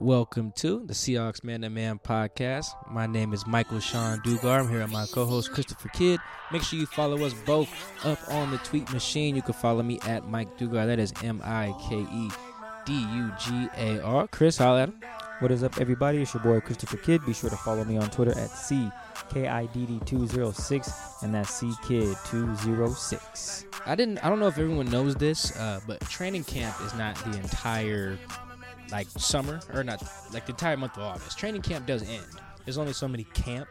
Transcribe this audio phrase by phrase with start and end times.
[0.00, 2.68] Welcome to the Seahawks Man to Man podcast.
[2.90, 4.60] My name is Michael-Shawn Dugar.
[4.60, 6.18] I'm here with my co-host Christopher Kidd.
[6.50, 7.68] Make sure you follow us both
[8.06, 9.36] up on the tweet machine.
[9.36, 10.86] You can follow me at Mike Dugar.
[10.86, 12.30] That is M I K E
[12.86, 14.26] D U G A R.
[14.28, 15.02] Chris, holla at him.
[15.40, 16.22] What is up, everybody?
[16.22, 17.26] It's your boy Christopher Kidd.
[17.26, 23.66] Be sure to follow me on Twitter at CKIDD206, and that's CKid206.
[23.84, 24.24] I didn't.
[24.24, 28.18] I don't know if everyone knows this, uh, but training camp is not the entire
[28.90, 31.38] like summer or not like the entire month of August.
[31.38, 32.24] Training camp does end.
[32.64, 33.68] There's only so many camp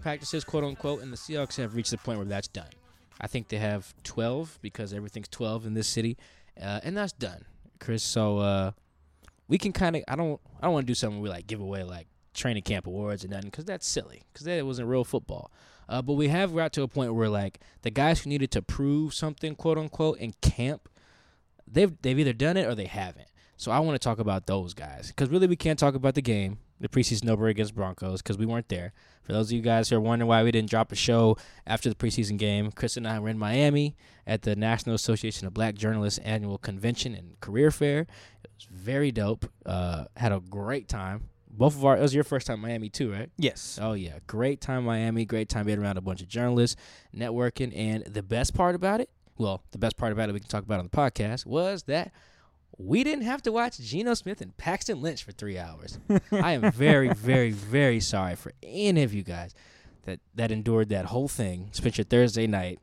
[0.00, 2.70] practices, quote unquote, and the Seahawks have reached the point where that's done.
[3.20, 6.16] I think they have 12 because everything's 12 in this city,
[6.60, 7.44] uh, and that's done,
[7.80, 8.02] Chris.
[8.02, 8.70] So uh,
[9.48, 10.04] we can kind of.
[10.06, 10.40] I don't.
[10.60, 13.24] I don't want to do something where we like give away like training camp awards
[13.24, 15.50] and nothing because that's silly because that wasn't real football.
[15.88, 18.62] Uh, but we have got to a point where like the guys who needed to
[18.62, 20.88] prove something, quote unquote, in camp,
[21.66, 23.28] they've they've either done it or they haven't.
[23.58, 26.22] So I want to talk about those guys because really we can't talk about the
[26.22, 28.92] game, the preseason opener against Broncos, because we weren't there.
[29.24, 31.88] For those of you guys who are wondering why we didn't drop a show after
[31.88, 33.96] the preseason game, Chris and I were in Miami
[34.28, 38.02] at the National Association of Black Journalists annual convention and career fair.
[38.44, 39.50] It was very dope.
[39.66, 41.28] Uh, had a great time.
[41.50, 43.28] Both of our it was your first time in Miami too, right?
[43.36, 43.80] Yes.
[43.82, 45.24] Oh yeah, great time in Miami.
[45.24, 46.80] Great time being around a bunch of journalists,
[47.12, 50.48] networking, and the best part about it, well, the best part about it we can
[50.48, 52.12] talk about on the podcast was that
[52.78, 55.98] we didn't have to watch Geno Smith and Paxton Lynch for three hours.
[56.32, 59.54] I am very, very, very sorry for any of you guys
[60.04, 61.70] that that endured that whole thing.
[61.72, 62.78] Spent your Thursday night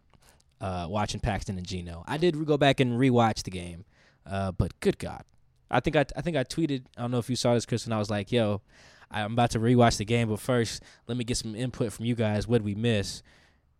[0.59, 2.03] uh, watching Paxton and Geno.
[2.07, 3.85] I did go back and rewatch the game,
[4.25, 5.23] uh, but good God,
[5.71, 6.83] I think I I think I tweeted.
[6.97, 8.61] I don't know if you saw this, Chris, and I was like, "Yo,
[9.09, 12.15] I'm about to rewatch the game, but first, let me get some input from you
[12.15, 12.47] guys.
[12.47, 13.23] What did we miss?"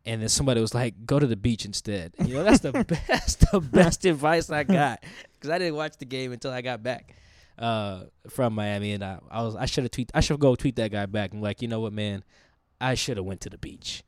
[0.07, 2.71] And then somebody was like, "Go to the beach instead." You know, that's the
[3.07, 5.03] best, the best advice I got
[5.45, 7.13] because I didn't watch the game until I got back
[7.59, 10.75] uh, from Miami, and I, I was I should have tweet I should go tweet
[10.77, 12.23] that guy back and like, you know what, man,
[12.81, 14.03] I should have went to the beach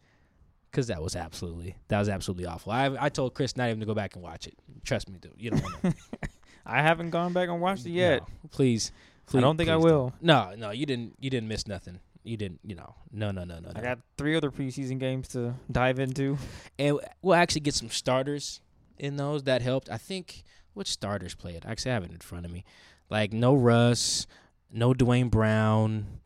[0.72, 2.72] because that was absolutely that was absolutely awful.
[2.72, 4.56] I I told Chris not even to go back and watch it.
[4.84, 5.34] Trust me, dude.
[5.38, 5.96] You don't want to.
[6.66, 8.22] I haven't gone back and watched it yet.
[8.22, 8.92] No, please,
[9.28, 9.38] please.
[9.38, 10.14] I don't think I will.
[10.20, 11.16] No, no, you didn't.
[11.20, 12.00] You didn't miss nothing.
[12.24, 12.60] You didn't.
[12.64, 13.70] You know, no, no, no, no.
[13.70, 13.82] I no.
[13.82, 16.38] got three other preseason games to dive into.
[16.80, 18.60] and we'll actually get some starters
[18.98, 19.90] in those that helped.
[19.90, 20.44] I think
[20.78, 21.66] which starters played.
[21.66, 22.64] I actually, I have it in front of me.
[23.10, 24.28] Like no Russ,
[24.72, 26.20] no Duane Brown,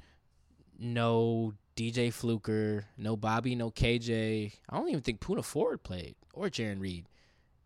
[0.79, 4.53] no DJ Fluker, no Bobby, no KJ.
[4.69, 7.05] I don't even think Poona Ford played or Jarran Reed,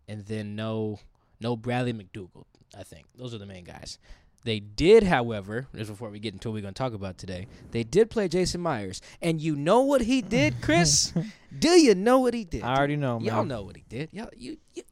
[0.07, 0.99] and then no
[1.39, 2.45] no Bradley McDougald.
[2.77, 3.99] I think those are the main guys.
[4.43, 7.17] They did, however, this is before we get into what we're going to talk about
[7.17, 7.47] today.
[7.71, 11.13] They did play Jason Myers, and you know what he did, Chris?
[11.59, 12.61] Do you know what he did?
[12.61, 13.25] I already know, man.
[13.25, 14.09] Y'all know what he did.
[14.11, 14.83] Y'all, you, you,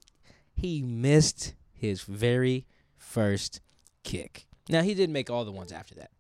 [0.56, 1.54] he missed
[1.84, 2.66] his very
[2.98, 3.60] first
[4.04, 4.48] kick.
[4.70, 6.12] Now he didn't make all the ones after that.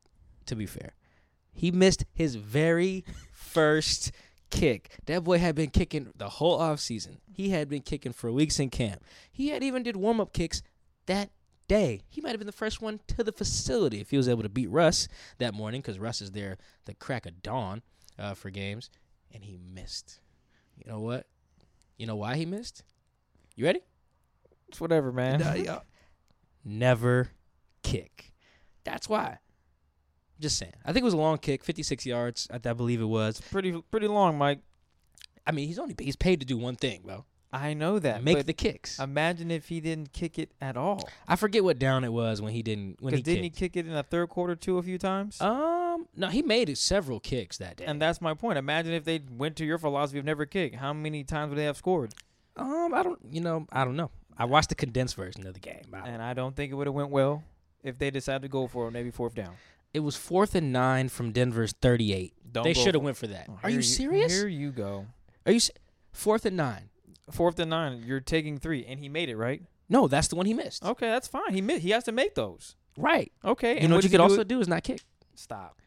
[0.47, 0.93] To be fair,
[1.53, 4.11] he missed his very first
[4.49, 4.97] kick.
[5.05, 7.19] That boy had been kicking the whole off season.
[7.31, 9.05] He had been kicking for weeks in camp.
[9.31, 10.61] He had even did warm up kicks
[11.05, 11.29] that
[11.69, 12.01] day.
[12.09, 14.49] He might have been the first one to the facility if he was able to
[14.49, 15.07] beat Russ
[15.37, 17.83] that morning because Russ is there the crack of dawn
[18.19, 18.89] uh, for games,
[19.33, 20.19] and he missed.
[20.75, 21.25] You know what?
[21.97, 22.83] You know why he missed?
[23.55, 23.79] You ready?
[24.73, 25.39] It's whatever, man.
[25.39, 25.83] Nah, y'all-
[26.65, 27.29] Never
[27.83, 28.33] kick.
[28.83, 29.37] That's why.
[30.39, 30.73] Just saying.
[30.85, 32.47] I think it was a long kick, 56 yards.
[32.51, 33.39] I, I believe it was.
[33.39, 34.59] pretty pretty long, Mike.
[35.45, 37.25] I mean, he's only he's paid to do one thing, bro.
[37.51, 38.23] I know that.
[38.23, 38.97] Make the kicks.
[38.97, 41.07] imagine if he didn't kick it at all.
[41.27, 43.59] I forget what down it was when he didn't when he didn't kicked.
[43.59, 45.39] he kick it in the third quarter too a few times?
[45.39, 47.85] Um, no, he made several kicks that day.
[47.85, 48.57] and that's my point.
[48.57, 50.73] Imagine if they went to your philosophy of never kick.
[50.75, 52.13] How many times would they have scored?
[52.55, 54.09] um, I don't, you know, I don't know.
[54.37, 55.83] I watched the condensed version of the game.
[55.93, 57.43] I- And I don't think it would have went well
[57.83, 59.53] if they decided to go for maybe fourth down.
[59.93, 62.33] it was fourth and nine from Denver's 38.
[62.51, 63.45] Don't they should have went for that.
[63.49, 64.31] Oh, Are here you serious?
[64.33, 65.05] Here you go.
[65.45, 65.59] Are you
[66.11, 66.89] fourth and nine?
[67.31, 68.03] Fourth and nine.
[68.05, 69.61] You're taking three, and he made it right.
[69.89, 70.83] No, that's the one he missed.
[70.83, 71.53] Okay, that's fine.
[71.53, 72.75] He mi- he has to make those.
[72.97, 73.31] Right.
[73.45, 73.73] Okay.
[73.73, 75.01] You and know what you could do also it- do is not kick.
[75.35, 75.77] stop.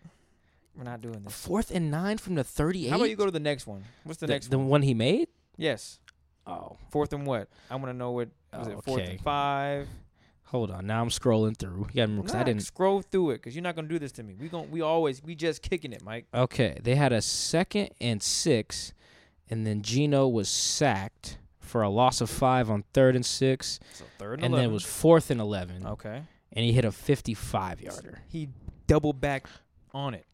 [0.76, 1.32] We're not doing this.
[1.32, 2.90] Fourth and nine from the 38.
[2.90, 3.84] How about you go to the next one?
[4.04, 4.69] What's the, the, next the one?
[4.69, 5.28] one he made?
[5.56, 5.98] Yes.
[6.46, 7.48] Oh, Fourth and what?
[7.70, 8.82] I want to know what was it?
[8.84, 9.10] Fourth Okay.
[9.12, 9.88] and five.
[10.44, 10.87] hold on.
[10.87, 11.88] Now I'm scrolling through.
[11.93, 12.62] You got to I didn't.
[12.62, 14.34] scroll through it because you're not gonna do this to me.
[14.40, 16.26] We gon' we always we just kicking it, Mike.
[16.32, 18.93] Okay, they had a second and six,
[19.50, 24.04] and then Geno was sacked for a loss of five on third and six, So
[24.19, 26.22] third and and, then it was fourth and eleven, okay.
[26.52, 28.20] and he hit a 55 yarder.
[28.28, 28.50] He
[28.87, 29.48] doubled back
[29.93, 30.25] on it.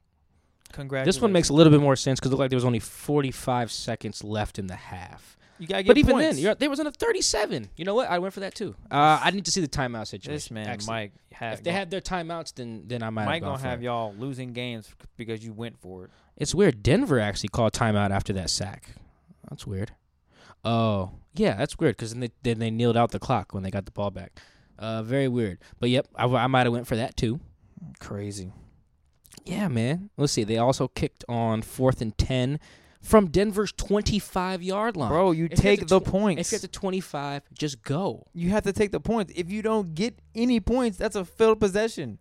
[0.73, 1.17] Congratulations.
[1.17, 2.79] This one makes a little bit more sense because it looked like there was only
[2.81, 5.37] 45 seconds left in the half.
[5.63, 6.35] You gotta get But even points.
[6.35, 7.71] then, you're, they was on a 37.
[7.77, 8.11] You know what?
[8.11, 8.75] I went for that too.
[8.91, 10.33] Uh, I need to see the timeout situation.
[10.33, 10.93] this man, actually.
[10.93, 13.63] Mike, have If they had their timeouts, then then I might Mike have gone gonna
[13.63, 13.85] for have it.
[13.85, 16.11] y'all losing games because you went for it.
[16.37, 16.83] It's weird.
[16.83, 18.89] Denver actually called timeout after that sack.
[19.49, 19.93] That's weird.
[20.65, 23.71] Oh, yeah, that's weird because then they then they kneeled out the clock when they
[23.71, 24.41] got the ball back.
[24.81, 25.59] Uh, very weird.
[25.79, 27.39] But yep, I, I might have went for that too.
[28.01, 28.51] Crazy.
[29.45, 30.11] Yeah, man.
[30.17, 30.43] Let's see.
[30.45, 32.59] They also kicked on fourth and ten
[33.03, 35.11] from Denver's twenty-five yard line.
[35.11, 36.41] Bro, you If take have the tw- points.
[36.49, 38.27] if you're at the twenty-five, just go.
[38.33, 39.33] you have to take the points.
[39.37, 42.19] If you don't get any points, that's a failed possession.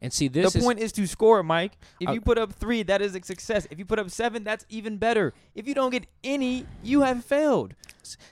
[0.00, 1.78] And see, this the is point is to score, Mike.
[2.00, 3.68] If Uh, you put up three, that is a success.
[3.70, 5.32] If you put up seven, that's even better.
[5.54, 7.74] If you don't get any, you have failed.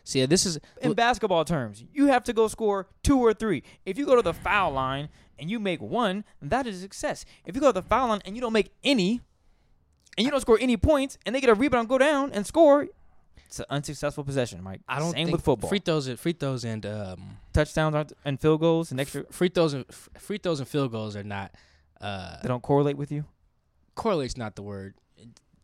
[0.02, 0.26] see.
[0.26, 3.62] This is In basketball terms, you have to go score two or three.
[3.87, 7.25] If you go to the foul line and you make one, that is a success.
[7.46, 9.20] If you go to the foul line and you don't make any,
[10.17, 12.89] and you don't score any points, and they get a rebound, go down and score,
[13.47, 14.81] it's an unsuccessful possession, Mike.
[14.89, 15.69] I don't Same with football.
[15.69, 16.07] free throws.
[16.07, 19.85] and- Free throws and um, Touchdowns aren't, and field goals and extra, free throws and
[20.19, 21.53] free throws and field goals are not.
[22.01, 23.25] Uh, they don't correlate with you.
[23.97, 24.95] correlate's not the word.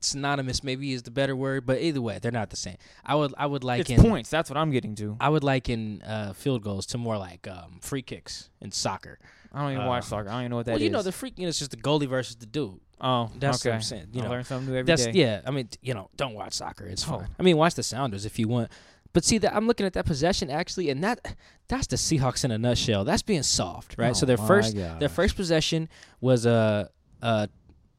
[0.00, 2.76] Synonymous maybe is the better word, but either way, they're not the same.
[3.04, 4.30] I would I would like it's in points.
[4.30, 5.16] That's what I'm getting to.
[5.20, 9.18] I would liken uh, field goals to more like um, free kicks in soccer.
[9.56, 10.28] I don't even Uh, watch soccer.
[10.28, 10.76] I don't even know what that is.
[10.76, 12.78] well, you know the freaking it's just the goalie versus the dude.
[13.00, 13.70] oh, That's okay.
[13.70, 14.08] what I'm saying.
[14.12, 15.02] You I know, learn something new every day.
[15.02, 15.40] that's yeah.
[15.46, 16.84] I mean, you know, don't watch soccer.
[16.86, 17.18] It's Oh.
[17.20, 17.28] fine.
[17.38, 18.70] I mean, watch the Sounders if you want.
[19.12, 21.36] But see that I'm looking at that possession actually, and that
[21.68, 23.04] that's the Seahawks in a nutshell.
[23.04, 24.14] That's being soft, right?
[24.14, 25.88] so Oh their my first their first possession
[26.20, 26.88] was uh,
[27.22, 27.46] uh,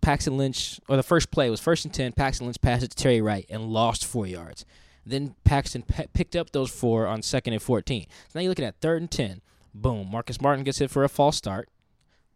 [0.01, 2.11] Paxton Lynch, or the first play was first and 10.
[2.13, 4.63] Paxton Lynch passed it to Terry Wright and lost four yards.
[5.07, 8.05] Then Paxton pe- picked up those four on second and 14.
[8.09, 9.41] So now you're looking at third and 10.
[9.81, 10.09] Boom.
[10.11, 11.69] Marcus Martin gets hit for a false start.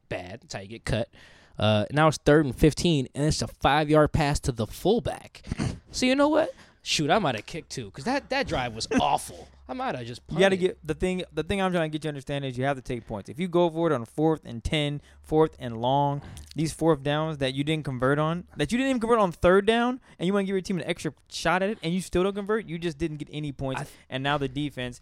[0.10, 0.42] Bad.
[0.42, 1.10] That's how you get cut.
[1.58, 5.42] Uh, now it's third and 15, and it's a five yard pass to the fullback.
[5.94, 6.54] So you know what?
[6.84, 9.50] Shoot, I might have kicked two because that, that drive was awful.
[9.68, 11.24] I might have just You got to get the thing.
[11.34, 13.30] The thing I'm trying to get you to understand is you have to take points.
[13.30, 16.22] If you go for it on fourth and 10, fourth and long,
[16.56, 19.66] these fourth downs that you didn't convert on, that you didn't even convert on third
[19.66, 22.00] down, and you want to give your team an extra shot at it, and you
[22.02, 23.82] still don't convert, you just didn't get any points.
[24.10, 25.02] And now the defense,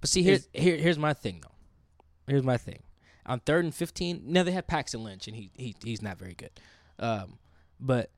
[0.00, 1.54] But see, here's here, here's my thing though.
[2.26, 2.82] Here's my thing.
[3.26, 6.34] On third and fifteen, now they have Paxton Lynch, and he, he he's not very
[6.34, 6.50] good.
[6.98, 7.38] Um,
[7.78, 8.10] but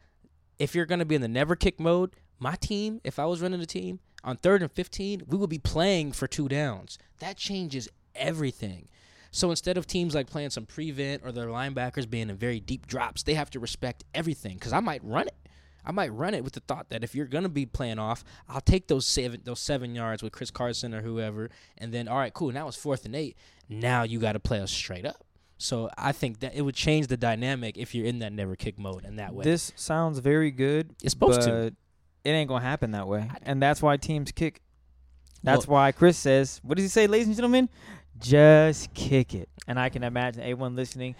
[0.59, 3.61] if you're gonna be in the never kick mode, my team, if I was running
[3.61, 6.99] the team on third and fifteen, we would be playing for two downs.
[7.19, 8.89] That changes everything.
[9.31, 12.87] So instead of teams like playing some prevent or their linebackers being in very deep
[12.87, 14.55] drops, they have to respect everything.
[14.55, 15.35] Because I might run it.
[15.85, 18.61] I might run it with the thought that if you're gonna be playing off, I'll
[18.61, 22.33] take those seven those seven yards with Chris Carson or whoever, and then all right,
[22.33, 22.53] cool.
[22.53, 23.37] Now it's fourth and eight.
[23.69, 25.25] Now you got to play us straight up.
[25.59, 28.79] So I think that it would change the dynamic if you're in that never kick
[28.79, 29.45] mode in that way.
[29.45, 30.95] this sounds very good.
[31.03, 31.67] it's supposed but to.
[32.25, 34.61] It ain't gonna happen that way, and that's why teams kick.
[35.43, 37.69] That's Well- why Chris says, "What does he say, ladies and gentlemen?
[38.19, 41.15] Just kick it." And I can imagine everyone listening,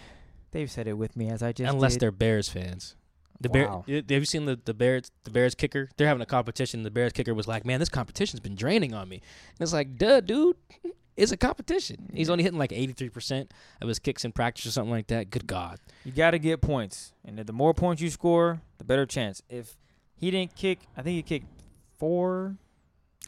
[0.51, 1.99] they've said it with me as I just Unless did.
[2.01, 2.95] they're Bears fans.
[3.43, 3.83] The Wow.
[3.85, 5.89] Bear, have you seen the, the Bears the Bears kicker?
[5.97, 6.83] They're having a competition.
[6.83, 9.97] The Bears kicker was like, "Man, this competition's been draining on me." And it's like,
[9.97, 10.55] "Duh, dude,
[11.17, 13.51] it's a competition." He's only hitting like 83%
[13.81, 15.29] of his kicks in practice or something like that.
[15.29, 15.79] Good God.
[16.05, 19.41] You got to get points, and the more points you score, the better chance.
[19.49, 19.77] If
[20.15, 21.47] he didn't kick, I think he kicked
[21.99, 22.55] four.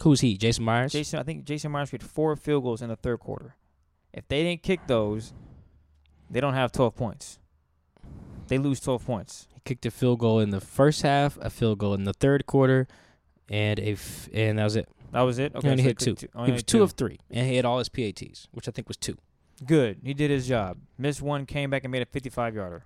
[0.01, 0.37] Who's he?
[0.37, 0.93] Jason Myers?
[0.93, 3.55] Jason, I think Jason Myers kicked four field goals in the third quarter.
[4.13, 5.33] If they didn't kick those,
[6.29, 7.39] they don't have 12 points.
[8.47, 9.47] They lose 12 points.
[9.53, 12.45] He kicked a field goal in the first half, a field goal in the third
[12.45, 12.87] quarter,
[13.49, 14.89] and a f- and that was it.
[15.11, 15.55] That was it.
[15.55, 16.15] Okay, only so hit two.
[16.35, 18.71] only he was hit two of three, and he had all his PATs, which I
[18.71, 19.17] think was two.
[19.65, 19.99] Good.
[20.03, 20.77] He did his job.
[20.97, 22.83] Missed one, came back and made a 55 yarder.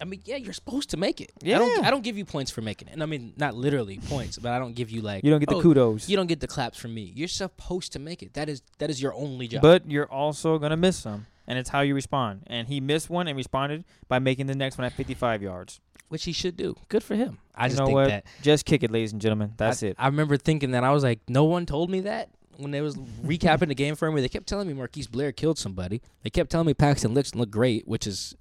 [0.00, 1.30] I mean, yeah, you're supposed to make it.
[1.44, 1.82] I don't.
[1.82, 1.86] Yeah.
[1.86, 4.52] I don't give you points for making it, and I mean not literally points, but
[4.52, 6.08] I don't give you like You don't get the oh, kudos.
[6.08, 7.12] You don't get the claps from me.
[7.14, 8.32] You're supposed to make it.
[8.32, 9.60] That is that is your only job.
[9.60, 12.44] But you're also gonna miss some, and it's how you respond.
[12.46, 15.80] And he missed one and responded by making the next one at 55 yards.
[16.08, 16.76] which he should do.
[16.88, 17.38] Good for him.
[17.54, 18.08] I You just know think what?
[18.08, 18.24] that.
[18.42, 19.52] Just kick it, ladies and gentlemen.
[19.56, 19.96] That's I, it.
[19.98, 22.96] I remember thinking that I was like, no one told me that when they was
[22.96, 24.20] recapping the game for me.
[24.20, 26.00] They kept telling me Marquise Blair killed somebody.
[26.22, 28.34] They kept telling me Paxton Lynch looked great, which is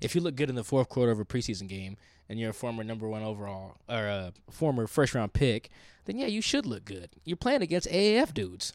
[0.00, 1.96] if you look good in the fourth quarter of a preseason game
[2.28, 5.68] and you're a former number one overall or a former first round pick,
[6.06, 7.10] then yeah, you should look good.
[7.24, 8.72] You're playing against AAF dudes.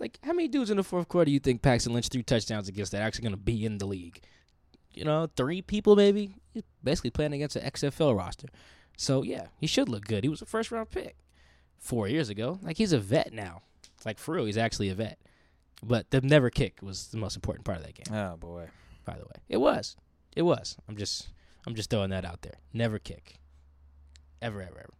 [0.00, 2.68] Like, how many dudes in the fourth quarter do you think Paxton Lynch threw touchdowns
[2.68, 4.20] against that are actually going to be in the league?
[4.92, 6.34] You know, three people maybe.
[6.52, 8.48] He's basically playing against an XFL roster.
[8.96, 10.24] So yeah, he should look good.
[10.24, 11.16] He was a first round pick
[11.78, 12.58] four years ago.
[12.62, 13.62] Like he's a vet now.
[14.04, 15.18] Like for real, he's actually a vet.
[15.82, 18.14] But the never kick was the most important part of that game.
[18.14, 18.68] oh boy.
[19.04, 19.96] By the way, it was.
[20.34, 20.76] It was.
[20.88, 21.28] I'm just.
[21.66, 22.54] I'm just throwing that out there.
[22.72, 23.38] Never kick.
[24.40, 24.94] Ever, ever, ever.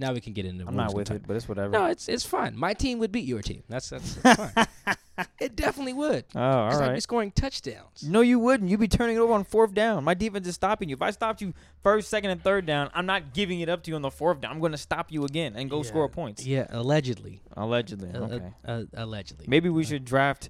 [0.00, 0.66] Now we can get into.
[0.66, 1.70] I'm not with it, but it's whatever.
[1.70, 2.56] No, it's it's fine.
[2.56, 3.62] My team would beat your team.
[3.68, 4.66] That's that's, that's fine.
[5.38, 6.24] It definitely would.
[6.34, 7.02] Oh, all 'Cause I'd be right.
[7.02, 8.02] scoring touchdowns.
[8.02, 8.70] No, you wouldn't.
[8.70, 10.02] You'd be turning it over on fourth down.
[10.02, 10.94] My defense is stopping you.
[10.96, 11.52] If I stopped you
[11.82, 14.40] first, second, and third down, I'm not giving it up to you on the fourth
[14.40, 14.50] down.
[14.52, 16.46] I'm going to stop you again and go score points.
[16.46, 17.42] Yeah, allegedly.
[17.54, 18.08] Allegedly.
[18.14, 18.52] Uh, uh, Okay.
[18.66, 19.44] uh, allegedly.
[19.46, 20.48] Maybe we Uh, should draft.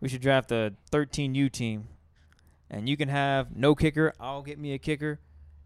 [0.00, 1.88] We should draft a 13U team,
[2.70, 4.14] and you can have no kicker.
[4.18, 5.20] I'll get me a kicker,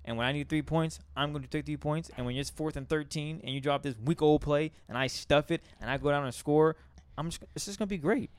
[0.05, 2.11] and when I need three points, I'm going to take three points.
[2.17, 5.07] And when it's fourth and 13, and you drop this weak old play, and I
[5.09, 6.77] stuff it, and I go down and score,
[7.19, 7.43] I'm just.
[7.55, 8.31] It's just going to be great.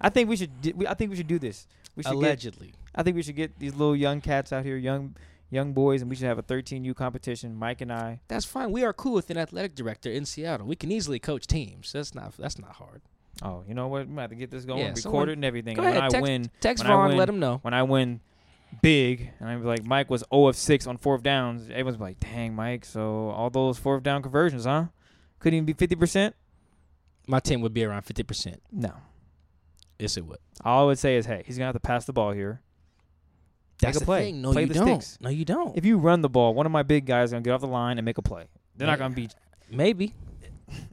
[0.00, 0.60] I think we should.
[0.60, 1.66] di- I think we should do this.
[1.96, 2.74] We should get allegedly.
[2.94, 5.14] I think we should get these little young cats out here, young
[5.50, 7.54] young boys, and we should have a 13U competition.
[7.54, 8.20] Mike and I.
[8.26, 8.72] That's fine.
[8.72, 10.66] We are cool with an athletic director in Seattle.
[10.66, 11.92] We can easily coach teams.
[11.92, 13.02] That's not that's not hard.
[13.42, 14.02] Oh, you know what?
[14.02, 15.76] I'm gonna have to get this going, Yeah, record it and everything.
[15.76, 17.58] Go and ahead, when I text- win, Text Vaughn, let him know.
[17.62, 18.20] when I win
[18.82, 21.68] big, and I'm like, Mike was 0 of 6 on fourth downs.
[21.70, 22.84] Everyone's like, dang, Mike.
[22.84, 24.86] So all those fourth down conversions, huh?
[25.38, 26.36] Couldn't even be 50 percent.
[27.26, 28.62] My team would be around fifty percent.
[28.70, 28.92] No.
[29.98, 30.38] Yes, it would.
[30.64, 32.60] All I would say is, hey, he's gonna have to pass the ball here.
[33.80, 34.24] That's Make a the play.
[34.24, 34.42] thing.
[34.42, 35.00] No, Play you the don't.
[35.02, 35.18] sticks.
[35.20, 35.76] No, you don't.
[35.76, 37.66] If you run the ball, one of my big guys is gonna get off the
[37.66, 38.44] line and make a play.
[38.76, 39.28] They're not gonna be.
[39.70, 40.14] Maybe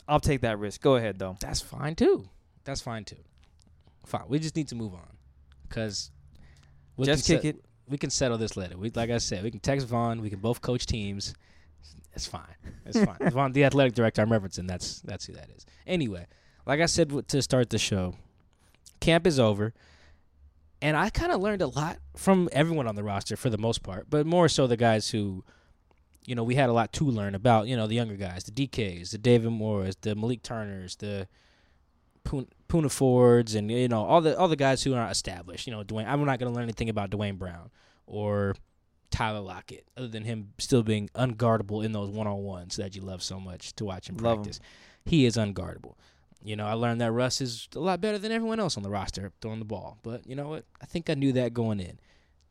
[0.07, 0.81] I'll take that risk.
[0.81, 1.35] Go ahead though.
[1.39, 2.25] that's fine too.
[2.63, 3.17] That's fine too.
[4.05, 4.23] Fine.
[4.29, 5.07] We just need to move on,
[5.69, 6.11] cause
[6.95, 7.63] we Just kick it.
[7.91, 8.77] We can settle this later.
[8.77, 10.21] We like I said, we can text Vaughn.
[10.21, 11.36] We can both coach teams.
[12.13, 12.55] It's fine.
[12.86, 13.17] It's fine.
[13.31, 14.67] Vaughn, the athletic director, I'm referencing.
[14.67, 15.65] That's that's who that is.
[15.86, 16.25] Anyway,
[16.65, 18.15] like I said w- to start the show,
[19.00, 19.74] camp is over,
[20.81, 23.83] and I kind of learned a lot from everyone on the roster for the most
[23.83, 25.43] part, but more so the guys who,
[26.25, 27.67] you know, we had a lot to learn about.
[27.67, 31.27] You know, the younger guys, the DKs, the David Moores, the Malik Turners, the
[32.24, 35.68] Poon- Poona Fords, and you know all the all the guys who are established.
[35.68, 36.08] You know, Duane.
[36.08, 37.70] I'm not going to learn anything about Duane Brown
[38.08, 38.56] or
[39.10, 43.01] Tyler Lockett, other than him still being unguardable in those one on ones that you
[43.01, 44.62] love so much to watch him Love practice.
[45.04, 45.96] He is unguardable.
[46.44, 48.90] You know, I learned that Russ is a lot better than everyone else on the
[48.90, 50.00] roster throwing the ball.
[50.01, 50.66] But you know what?
[50.82, 52.00] I think I knew that going in.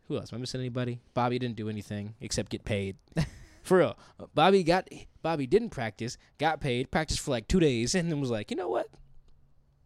[0.06, 0.32] Who else?
[0.32, 1.00] Am I missing anybody?
[1.14, 2.96] Bobby didn't do anything except get paid.
[3.62, 3.98] for real.
[4.34, 4.86] Bobby got
[5.22, 8.56] Bobby didn't practice, got paid, practiced for like two days, and then was like, you
[8.56, 8.88] know what?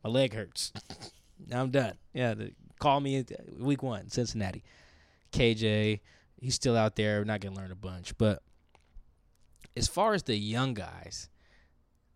[0.05, 0.73] My leg hurts.
[1.49, 1.95] now I'm done.
[2.13, 3.25] Yeah, the, call me
[3.59, 4.63] week one, Cincinnati.
[5.33, 6.01] KJ,
[6.41, 7.25] he's still out there.
[7.25, 8.43] Not gonna learn a bunch, but
[9.77, 11.29] as far as the young guys,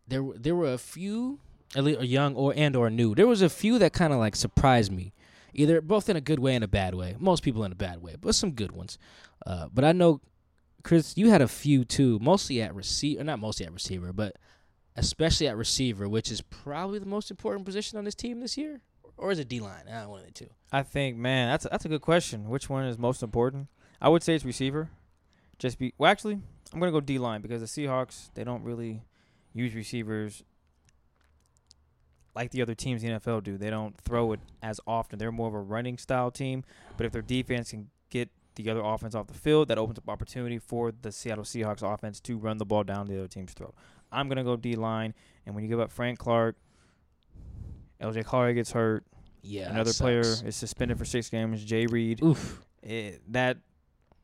[0.07, 1.41] there there were a few,
[1.75, 3.15] at least young or and or new.
[3.15, 5.13] There was a few that kind of like surprised me,
[5.55, 7.17] either both in a good way and a bad way.
[7.19, 8.99] Most people in a bad way, but some good ones.
[9.47, 10.21] Uh, but I know,
[10.85, 14.37] Chris, you had a few too, mostly at receiver, not mostly at receiver, but
[14.99, 18.81] especially at receiver, which is probably the most important position on this team this year,
[19.17, 19.85] or is it D line?
[19.91, 20.49] I ah, one of the two.
[20.73, 22.49] I think, man, that's that's a good question.
[22.49, 23.69] Which one is most important?
[24.01, 24.91] I would say it's receiver.
[25.59, 26.11] Just be well.
[26.11, 26.41] Actually,
[26.73, 29.03] I'm gonna go D line because the Seahawks they don't really
[29.53, 30.43] use receivers
[32.35, 33.59] like the other teams in the NFL do.
[33.59, 35.19] They don't throw it as often.
[35.19, 36.63] They're more of a running style team.
[36.97, 40.09] But if their defense can get the other offense off the field, that opens up
[40.09, 43.75] opportunity for the Seattle Seahawks offense to run the ball down the other team's throat.
[44.11, 45.15] I'm gonna go D line,
[45.47, 46.57] and when you give up Frank Clark,
[48.01, 49.05] LJ Collier gets hurt.
[49.43, 51.65] Yeah, Another player is suspended for six games.
[51.65, 52.23] Jay Reed.
[52.23, 52.65] Oof.
[52.83, 53.59] It, that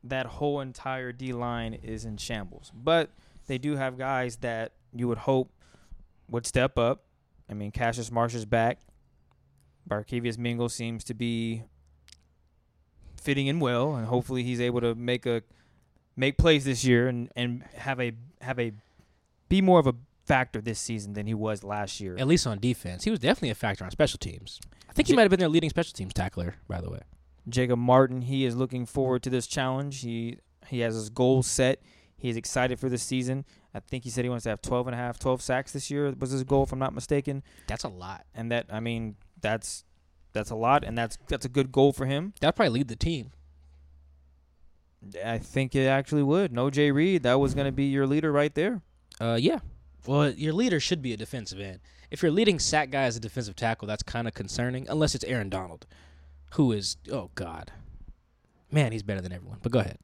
[0.03, 2.71] that whole entire D line is in shambles.
[2.75, 3.09] But
[3.47, 5.51] they do have guys that you would hope
[6.29, 7.03] would step up.
[7.49, 8.79] I mean, Cassius Marsh is back.
[9.89, 11.63] Barkevious Mingo seems to be
[13.21, 15.43] fitting in well, and hopefully he's able to make a
[16.15, 18.71] make plays this year and, and have a have a
[19.49, 22.15] be more of a factor this season than he was last year.
[22.17, 24.59] At least on defense, he was definitely a factor on special teams.
[24.89, 27.01] I think he Ja- might have been their leading special teams tackler, by the way.
[27.47, 30.01] Jacob Martin, he is looking forward to this challenge.
[30.01, 31.79] He he has his goals set.
[32.17, 33.45] He's excited for this season.
[33.73, 35.91] I think he said he wants to have 12 and a half, 12 sacks this
[35.91, 37.43] year was his goal if I'm not mistaken.
[37.67, 38.25] That's a lot.
[38.33, 39.83] And that I mean, that's
[40.33, 42.33] that's a lot and that's that's a good goal for him.
[42.41, 43.31] That'd probably lead the team.
[45.23, 46.51] I think it actually would.
[46.51, 48.81] No Jay Reed, that was going to be your leader right there.
[49.19, 49.59] Uh, yeah.
[50.05, 51.79] Well, your leader should be a defensive end.
[52.11, 54.87] If your leading sack guy is a defensive tackle, that's kind of concerning.
[54.87, 55.87] Unless it's Aaron Donald,
[56.53, 57.71] who is oh god,
[58.71, 59.57] man, he's better than everyone.
[59.63, 59.97] But go ahead.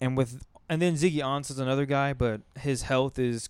[0.00, 3.48] And with and then Ziggy Ansah's another guy, but his health is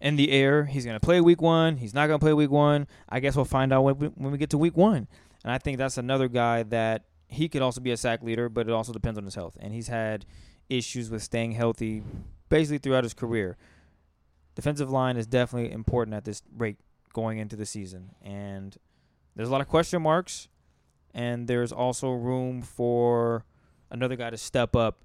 [0.00, 0.66] in the air.
[0.66, 1.78] He's to play week 1.
[1.78, 2.86] He's not to play week 1.
[3.08, 4.96] I guess we'll find out when we, when we get to week 1.
[4.96, 8.68] And I think that's another guy that he could also be a sack leader, but
[8.68, 9.56] it also depends on his health.
[9.60, 10.26] And he's had
[10.68, 12.02] issues with staying healthy
[12.48, 13.56] basically throughout his career.
[14.54, 16.76] Defensive line is definitely important at this rate
[17.12, 18.10] going into the season.
[18.22, 18.76] And
[19.34, 20.48] there's a lot of question marks,
[21.12, 23.44] and there's also room for
[23.90, 25.00] another guy to step up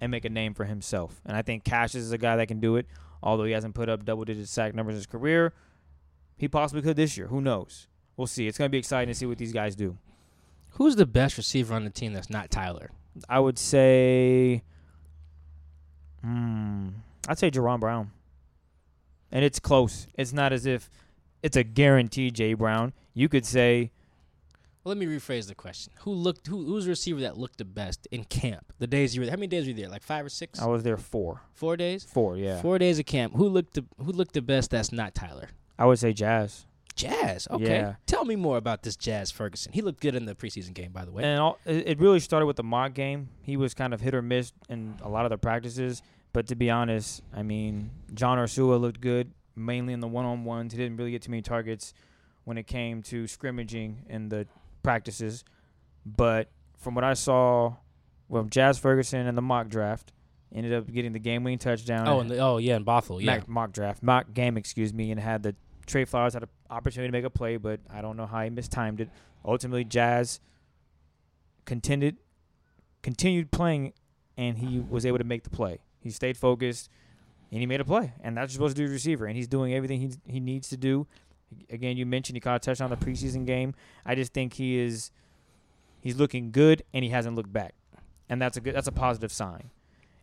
[0.00, 1.20] and make a name for himself.
[1.24, 2.86] And I think Cash is a guy that can do it.
[3.22, 5.54] Although he hasn't put up double digit sack numbers in his career,
[6.36, 7.28] he possibly could this year.
[7.28, 7.88] Who knows?
[8.16, 8.46] We'll see.
[8.46, 9.96] It's going to be exciting to see what these guys do.
[10.72, 12.90] Who's the best receiver on the team that's not Tyler?
[13.28, 14.62] I would say,
[16.26, 16.88] hmm,
[17.28, 18.10] I'd say Jaron Brown.
[19.32, 20.06] And it's close.
[20.14, 20.90] It's not as if
[21.42, 22.92] it's a guarantee, Jay Brown.
[23.14, 23.90] You could say,
[24.84, 25.92] Well, let me rephrase the question.
[26.00, 26.46] Who looked?
[26.46, 28.72] Who, who's the receiver that looked the best in camp?
[28.78, 29.26] The days you were.
[29.26, 29.32] There.
[29.32, 29.88] How many days were you there?
[29.88, 30.60] Like five or six?
[30.60, 31.42] I was there four.
[31.54, 32.04] Four days.
[32.04, 32.60] Four, yeah.
[32.62, 33.34] Four days of camp.
[33.36, 34.70] Who looked the Who looked the best?
[34.70, 35.48] That's not Tyler.
[35.78, 36.66] I would say Jazz.
[36.94, 37.46] Jazz.
[37.50, 37.64] Okay.
[37.64, 37.94] Yeah.
[38.06, 39.72] Tell me more about this Jazz Ferguson.
[39.72, 41.24] He looked good in the preseason game, by the way.
[41.24, 43.28] And all, it it really started with the mock game.
[43.42, 46.00] He was kind of hit or miss in a lot of the practices.
[46.36, 50.44] But to be honest, I mean, John Ursua looked good, mainly in the one on
[50.44, 50.74] ones.
[50.74, 51.94] He didn't really get too many targets
[52.44, 54.46] when it came to scrimmaging in the
[54.82, 55.44] practices.
[56.04, 57.76] But from what I saw
[58.28, 60.12] well, Jazz Ferguson in the mock draft,
[60.54, 62.06] ended up getting the game winning touchdown.
[62.06, 63.22] oh, and the, oh yeah, in Bothell.
[63.22, 63.36] Yeah.
[63.38, 67.08] mock, mock draft, mock game, excuse me, and had the Tre Flowers had an opportunity
[67.08, 69.08] to make a play, but I don't know how he mistimed it.
[69.42, 70.40] Ultimately, Jazz
[71.64, 72.18] contended,
[73.00, 73.94] continued playing,
[74.36, 75.78] and he was able to make the play.
[76.06, 76.88] He stayed focused,
[77.50, 79.26] and he made a play, and that's what you're supposed to do a receiver.
[79.26, 81.06] And he's doing everything he he needs to do.
[81.70, 83.74] Again, you mentioned he caught a touchdown the preseason game.
[84.04, 85.10] I just think he is
[86.00, 87.74] he's looking good, and he hasn't looked back,
[88.28, 89.70] and that's a good that's a positive sign.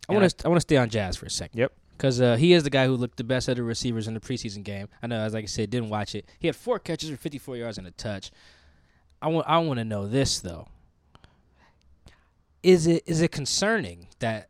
[0.09, 1.59] I want to I want to stay on Jazz for a second.
[1.59, 1.73] Yep.
[1.97, 4.19] Because uh, he is the guy who looked the best of the receivers in the
[4.19, 4.89] preseason game.
[5.01, 6.27] I know, as like I said, didn't watch it.
[6.39, 8.31] He had four catches for 54 yards and a touch.
[9.21, 10.67] I want I want to know this though.
[12.61, 14.49] Is it is it concerning that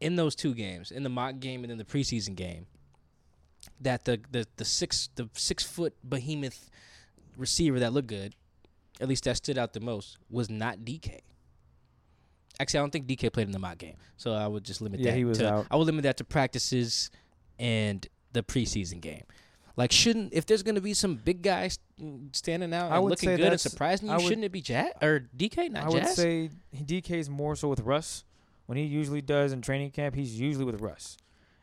[0.00, 2.66] in those two games, in the mock game and in the preseason game,
[3.80, 6.70] that the the, the six the six foot behemoth
[7.36, 8.34] receiver that looked good,
[9.00, 11.20] at least that stood out the most, was not DK.
[12.58, 15.00] Actually, I don't think DK played in the mock game, so I would just limit
[15.00, 15.16] Yeah, that.
[15.16, 15.66] he was to, out.
[15.70, 17.10] I would limit that to practices
[17.58, 19.24] and the preseason game.
[19.76, 21.78] Like, shouldn't if there's going to be some big guys
[22.32, 25.28] standing out I and looking good and surprising you, would- shouldn't it be Jazz or
[25.36, 26.16] DK, not I would Jazz?
[26.16, 28.24] say DK's more so with Russ.
[28.66, 31.16] When he usually does in training camp, he's usually with Russ.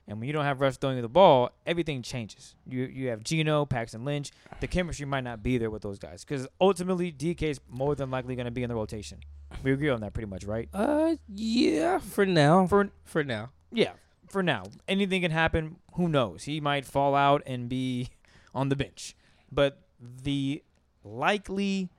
[0.08, 2.56] And when you don't have Russ throwing you the ball, everything changes.
[2.68, 4.32] You you have Geno, Paxton Lynch.
[4.60, 8.12] The chemistry might not be there with those guys because ultimately DK is more than
[8.12, 9.20] likely going to be in the rotation.
[9.64, 10.68] We agree on that pretty much, right?
[10.74, 13.52] uh, yeah, for now, For for now.
[13.72, 13.92] yeah,
[14.28, 15.78] for now, anything can happen.
[15.94, 16.44] Who knows?
[16.44, 18.10] He might fall out and be
[18.56, 19.16] on the bench.
[19.52, 20.64] But the
[21.04, 21.90] likely,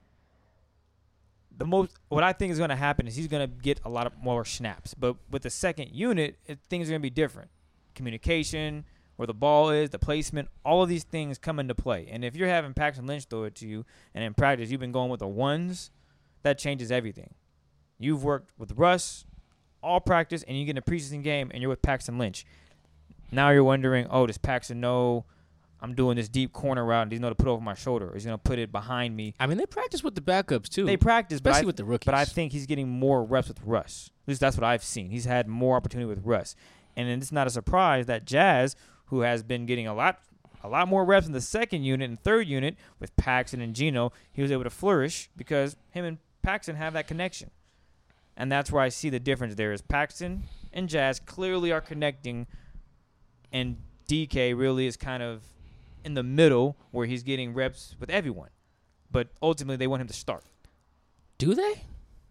[1.56, 3.88] the most, what I think is going to happen is he's going to get a
[3.88, 4.94] lot of more snaps.
[4.94, 7.50] But with the second unit, it, things are going to be different.
[7.94, 8.84] Communication,
[9.16, 12.08] where the ball is, the placement, all of these things come into play.
[12.10, 14.92] And if you're having Paxton Lynch throw it to you, and in practice you've been
[14.92, 15.90] going with the ones,
[16.42, 17.34] that changes everything.
[17.98, 19.24] You've worked with Russ
[19.82, 22.46] all practice, and you get in a preseason game, and you're with Paxton Lynch.
[23.30, 25.26] Now you're wondering, oh, does Paxton know
[25.80, 28.08] I'm doing this deep corner route, and he's going to put it over my shoulder,
[28.10, 29.34] or he's going to put it behind me?
[29.38, 31.84] I mean, they practice with the backups too, They practice, but especially I, with the
[31.84, 32.06] rookies.
[32.06, 34.10] but I think he's getting more reps with Russ.
[34.22, 35.10] At least that's what I've seen.
[35.10, 36.56] He's had more opportunity with Russ,
[36.96, 40.20] and it's not a surprise that Jazz, who has been getting a lot,
[40.62, 44.12] a lot more reps in the second unit and third unit with Paxton and Geno,
[44.32, 47.50] he was able to flourish because him and Paxton have that connection,
[48.36, 49.54] and that's where I see the difference.
[49.56, 52.46] There is Paxton and Jazz clearly are connecting,
[53.52, 53.76] and
[54.08, 55.42] DK really is kind of
[56.04, 58.50] in the middle where he's getting reps with everyone,
[59.10, 60.44] but ultimately they want him to start.
[61.38, 61.84] do they?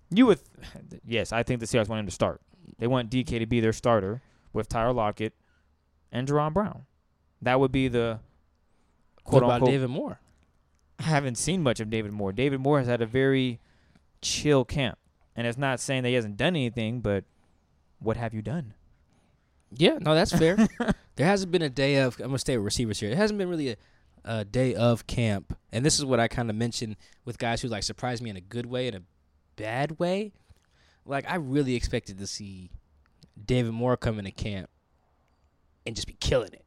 [0.09, 0.39] You would,
[1.05, 2.41] yes, I think the Seahawks want him to start.
[2.77, 4.21] They want DK to be their starter
[4.53, 5.33] with Tyler Lockett
[6.11, 6.85] and Jaron Brown.
[7.41, 8.19] That would be the
[9.23, 9.71] What quote about unquote.
[9.71, 10.19] David Moore?
[10.99, 12.31] I haven't seen much of David Moore.
[12.31, 13.59] David Moore has had a very
[14.21, 14.99] chill camp,
[15.35, 17.25] and it's not saying that he hasn't done anything, but
[17.99, 18.73] what have you done?
[19.75, 20.55] Yeah, no, that's fair.
[21.15, 22.19] there hasn't been a day of.
[22.19, 23.09] I'm gonna stay with receivers here.
[23.09, 23.77] It hasn't been really a,
[24.23, 27.67] a day of camp, and this is what I kind of mentioned with guys who
[27.67, 29.01] like surprised me in a good way and a
[29.55, 30.33] bad way.
[31.05, 32.69] Like I really expected to see
[33.43, 34.69] David Moore come into camp
[35.85, 36.65] and just be killing it,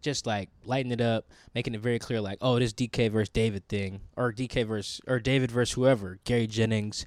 [0.00, 3.68] just like lighting it up, making it very clear, like, oh, this DK versus David
[3.68, 7.04] thing, or DK versus or David versus whoever, Gary Jennings.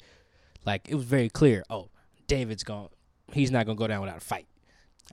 [0.66, 1.64] Like it was very clear.
[1.70, 1.90] Oh,
[2.28, 2.90] David's going.
[3.32, 4.48] He's not gonna go down without a fight.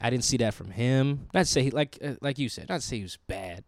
[0.00, 1.28] I didn't see that from him.
[1.32, 3.64] Not to say he, like uh, like you said, not to say he was bad.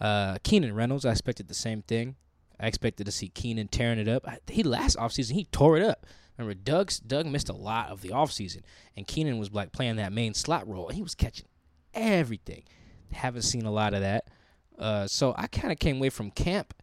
[0.00, 2.16] Uh, Keenan Reynolds, I expected the same thing.
[2.58, 4.26] I expected to see Keenan tearing it up.
[4.26, 6.06] I, he last offseason he tore it up.
[6.38, 8.62] Remember, Doug's Doug missed a lot of the offseason,
[8.96, 11.46] and Keenan was like playing that main slot role, and he was catching
[11.94, 12.62] everything.
[13.12, 14.28] Haven't seen a lot of that.
[14.78, 16.74] Uh, so I kind of came away from camp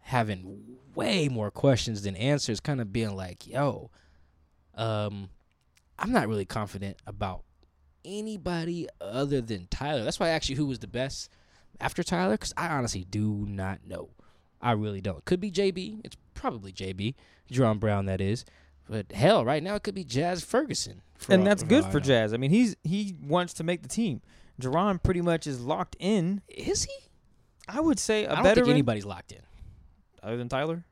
[0.00, 3.90] having way more questions than answers, kind of being like, "Yo,
[4.74, 5.28] um,
[5.98, 7.42] I'm not really confident about
[8.08, 10.02] anybody other than Tyler.
[10.04, 11.30] That's why I actually who was the best
[11.80, 14.10] after Tyler because I honestly do not know.
[14.60, 15.24] I really don't.
[15.24, 16.00] Could be JB.
[16.04, 17.14] It's probably JB.
[17.52, 18.44] Jaron Brown, that is.
[18.90, 21.02] But hell, right now it could be Jazz Ferguson.
[21.28, 22.00] and all- that's good for.
[22.00, 22.32] Jazz.
[22.32, 24.22] I mean, he's he wants to make the team.
[24.60, 26.42] Jaron pretty much is locked in.
[26.48, 26.94] Is he?
[27.68, 29.40] I would say a I don't veteran think anybody's locked in
[30.22, 30.84] other than Tyler.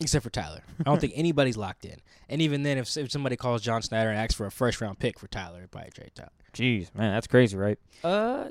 [0.00, 0.62] except for Tyler.
[0.80, 1.96] I don't think anybody's locked in.
[2.28, 4.98] And even then, if, if somebody calls John Schneider and asks for a first round
[4.98, 6.30] pick for Tyler, it'd probably trade Tyler.
[6.56, 7.78] Jeez, man, that's crazy, right?
[8.02, 8.46] Uh,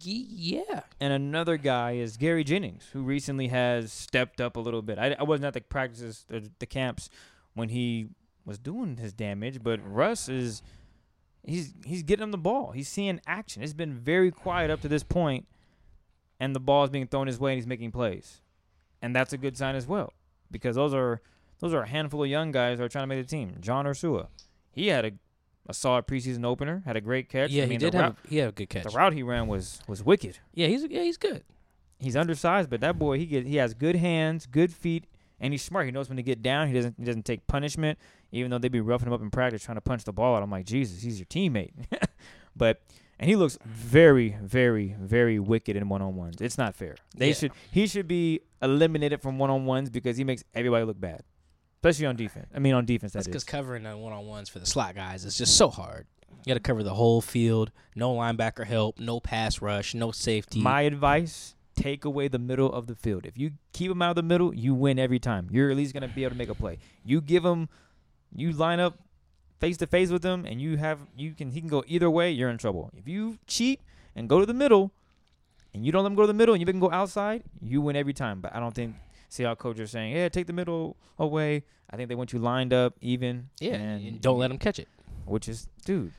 [0.00, 0.80] yeah.
[0.98, 4.98] And another guy is Gary Jennings, who recently has stepped up a little bit.
[4.98, 7.10] I, I wasn't at the practices, the, the camps,
[7.52, 8.08] when he
[8.46, 10.62] was doing his damage, but Russ is
[11.44, 12.70] he's he's getting him the ball.
[12.72, 13.62] He's seeing action.
[13.62, 15.46] It's been very quiet up to this point,
[16.38, 18.40] and the ball is being thrown his way, and he's making plays,
[19.02, 20.14] and that's a good sign as well,
[20.50, 21.20] because those are
[21.60, 23.56] those are a handful of young guys that are trying to make the team.
[23.60, 24.28] John Ursua,
[24.72, 25.12] he had a
[25.68, 27.50] a solid preseason opener, had a great catch.
[27.50, 28.84] Yeah, I he did have route, a, he had a good catch.
[28.84, 31.44] the route he ran was was wicked Yeah, he's yeah he's good.
[31.98, 35.04] he's undersized, but that boy he get he has good hands, good feet,
[35.38, 35.86] and he's smart.
[35.86, 36.68] He knows when to get down.
[36.68, 37.98] He doesn't he doesn't take punishment,
[38.32, 40.42] even though they be roughing him up in practice trying to punch the ball out.
[40.42, 41.72] I'm like, Jesus, he's your teammate.
[42.56, 42.80] but
[43.18, 46.36] and he looks very, very, very wicked in one on ones.
[46.40, 46.96] It's not fair.
[47.14, 47.34] They Yeah.
[47.34, 51.22] should he should be eliminated from one on ones because he makes everybody look bad.
[51.82, 52.46] Especially on defense.
[52.54, 53.48] I mean on defense That's because is.
[53.48, 56.06] covering the one on ones for the slot guys is just so hard.
[56.28, 57.70] You got to cover the whole field.
[57.94, 58.98] No linebacker help.
[58.98, 59.94] No pass rush.
[59.94, 60.60] No safety.
[60.60, 63.24] My advice: take away the middle of the field.
[63.24, 65.48] If you keep them out of the middle, you win every time.
[65.50, 66.78] You're at least gonna be able to make a play.
[67.04, 67.68] You give them,
[68.34, 68.98] you line up
[69.58, 72.30] face to face with them, and you have you can he can go either way.
[72.30, 72.90] You're in trouble.
[72.94, 73.80] If you cheat
[74.14, 74.92] and go to the middle,
[75.72, 77.80] and you don't let him go to the middle, and you can go outside, you
[77.80, 78.40] win every time.
[78.40, 78.96] But I don't think.
[79.30, 82.38] See how coaches are saying, "Yeah, take the middle away." I think they want you
[82.38, 83.48] lined up, even.
[83.60, 84.88] yeah, and, and don't let them catch it.
[85.24, 86.12] Which is, dude.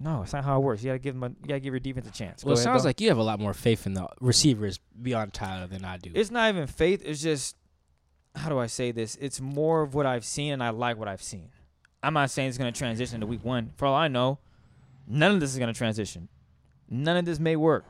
[0.00, 0.82] No, it's not how it works.
[0.82, 1.22] You gotta give him.
[1.22, 2.44] A, you gotta give your defense a chance.
[2.44, 4.80] Well, Go it ahead, sounds like you have a lot more faith in the receivers
[5.00, 6.10] beyond Tyler than I do.
[6.14, 7.00] It's not even faith.
[7.04, 7.56] It's just
[8.34, 9.16] how do I say this?
[9.20, 11.50] It's more of what I've seen, and I like what I've seen.
[12.02, 13.72] I'm not saying it's going to transition to week one.
[13.76, 14.38] For all I know,
[15.06, 16.28] none of this is going to transition.
[16.90, 17.86] None of this may work.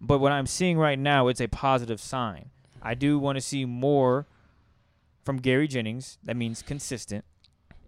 [0.00, 2.50] But what I'm seeing right now, it's a positive sign.
[2.86, 4.26] I do want to see more
[5.24, 6.18] from Gary Jennings.
[6.22, 7.24] That means consistent.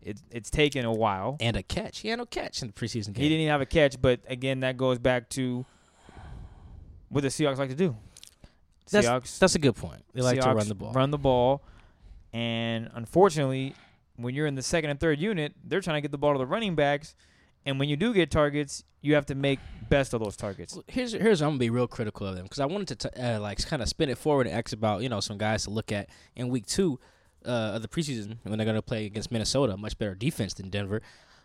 [0.03, 1.37] It, it's taken a while.
[1.41, 2.01] and a catch.
[2.01, 3.23] He had no catch in the preseason game.
[3.23, 5.65] He didn't even have a catch, but again, that goes back to
[7.09, 7.97] what the Seahawks like to do.
[8.87, 10.03] Seahawks That's a good point.
[10.15, 10.93] They like to run the ball.
[10.93, 11.63] Run the ball.
[12.33, 13.75] And unfortunately,
[14.17, 16.39] when you're in the second and third unit, they're trying to get the ball to
[16.39, 17.15] the running backs.
[17.69, 19.59] And when you do get targets, you have to make
[19.91, 20.79] best of those targets.
[20.87, 23.41] Here's here's I'm gonna be real critical of them because I wanted to t- uh,
[23.41, 25.93] like kind of spin it forward and ask about you know some guys to look
[25.93, 26.99] at in week two
[27.45, 31.03] uh, of the preseason when they're gonna play against Minnesota, much better defense than Denver.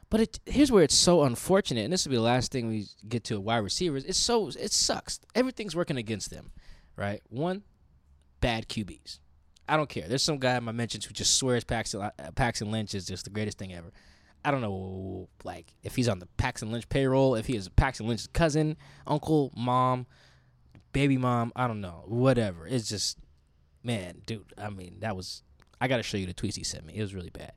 [0.09, 2.85] But it, here's where it's so unfortunate, and this will be the last thing we
[3.09, 4.05] get to a wide receivers.
[4.05, 5.19] It's so it sucks.
[5.35, 6.51] Everything's working against them,
[6.95, 7.21] right?
[7.27, 7.63] One,
[8.39, 9.19] bad QBs.
[9.67, 10.07] I don't care.
[10.07, 13.25] There's some guy in my mentions who just swears Paxton uh, Paxton Lynch is just
[13.25, 13.91] the greatest thing ever.
[14.45, 18.07] I don't know, like if he's on the Paxton Lynch payroll, if he is Paxton
[18.07, 18.77] Lynch's cousin,
[19.07, 20.05] uncle, mom,
[20.91, 21.51] baby mom.
[21.55, 22.67] I don't know, whatever.
[22.67, 23.17] It's just,
[23.83, 24.53] man, dude.
[24.57, 25.43] I mean, that was.
[25.79, 26.93] I got to show you the tweets he sent me.
[26.95, 27.51] It was really bad.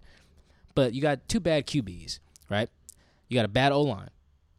[0.75, 2.19] But you got two bad QBs,
[2.51, 2.69] right?
[3.29, 4.11] You got a bad O line.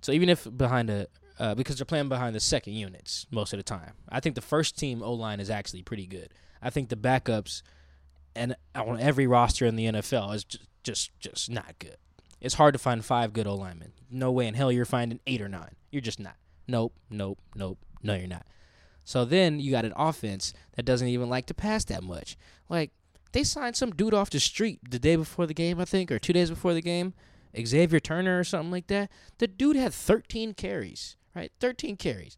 [0.01, 1.07] So even if behind a
[1.39, 4.41] uh, because they're playing behind the second units most of the time, I think the
[4.41, 6.33] first team O line is actually pretty good.
[6.61, 7.61] I think the backups,
[8.35, 11.97] and on every roster in the NFL is just just just not good.
[12.39, 13.93] It's hard to find five good O linemen.
[14.09, 15.75] No way in hell you're finding eight or nine.
[15.91, 16.35] You're just not.
[16.67, 17.79] Nope, nope, nope.
[18.03, 18.45] No, you're not.
[19.03, 22.37] So then you got an offense that doesn't even like to pass that much.
[22.69, 22.91] Like
[23.31, 26.19] they signed some dude off the street the day before the game, I think, or
[26.19, 27.13] two days before the game,
[27.57, 29.09] Xavier Turner or something like that.
[29.37, 31.51] The dude had 13 carries, right?
[31.59, 32.37] 13 carries.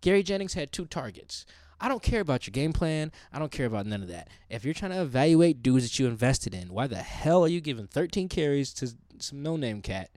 [0.00, 1.46] Gary Jennings had two targets.
[1.80, 3.10] I don't care about your game plan.
[3.32, 4.28] I don't care about none of that.
[4.48, 7.60] If you're trying to evaluate dudes that you invested in, why the hell are you
[7.60, 10.10] giving 13 carries to some no-name cat?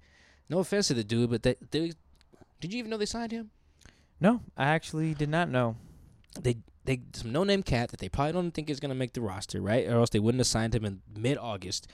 [0.49, 1.91] No offense to the dude, but they, they
[2.59, 3.51] did you even know they signed him?
[4.19, 5.75] No, I actually did not know.
[6.41, 9.61] They they some no-name cat that they probably don't think is gonna make the roster,
[9.61, 9.87] right?
[9.87, 11.87] Or else they wouldn't have signed him in mid-August.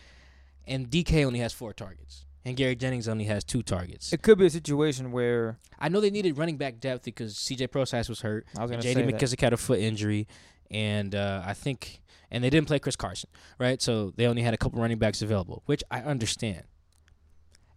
[0.65, 4.13] And DK only has four targets, and Gary Jennings only has two targets.
[4.13, 7.69] It could be a situation where I know they needed running back depth because CJ
[7.71, 8.45] Prosise was hurt.
[8.57, 9.15] I was to JD say that.
[9.15, 10.27] McKissic had a foot injury,
[10.71, 13.81] and uh, I think, and they didn't play Chris Carson, right?
[13.81, 16.63] So they only had a couple running backs available, which I understand.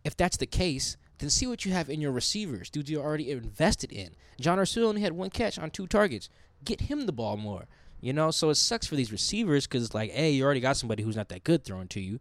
[0.06, 3.32] If that's the case, then see what you have in your receivers, dudes you already
[3.32, 4.10] invested in.
[4.40, 6.28] John Ursua only had one catch on two targets.
[6.64, 7.66] Get him the ball more,
[8.00, 8.30] you know.
[8.30, 11.28] So it sucks for these receivers because, like, a, you already got somebody who's not
[11.30, 12.20] that good throwing to you.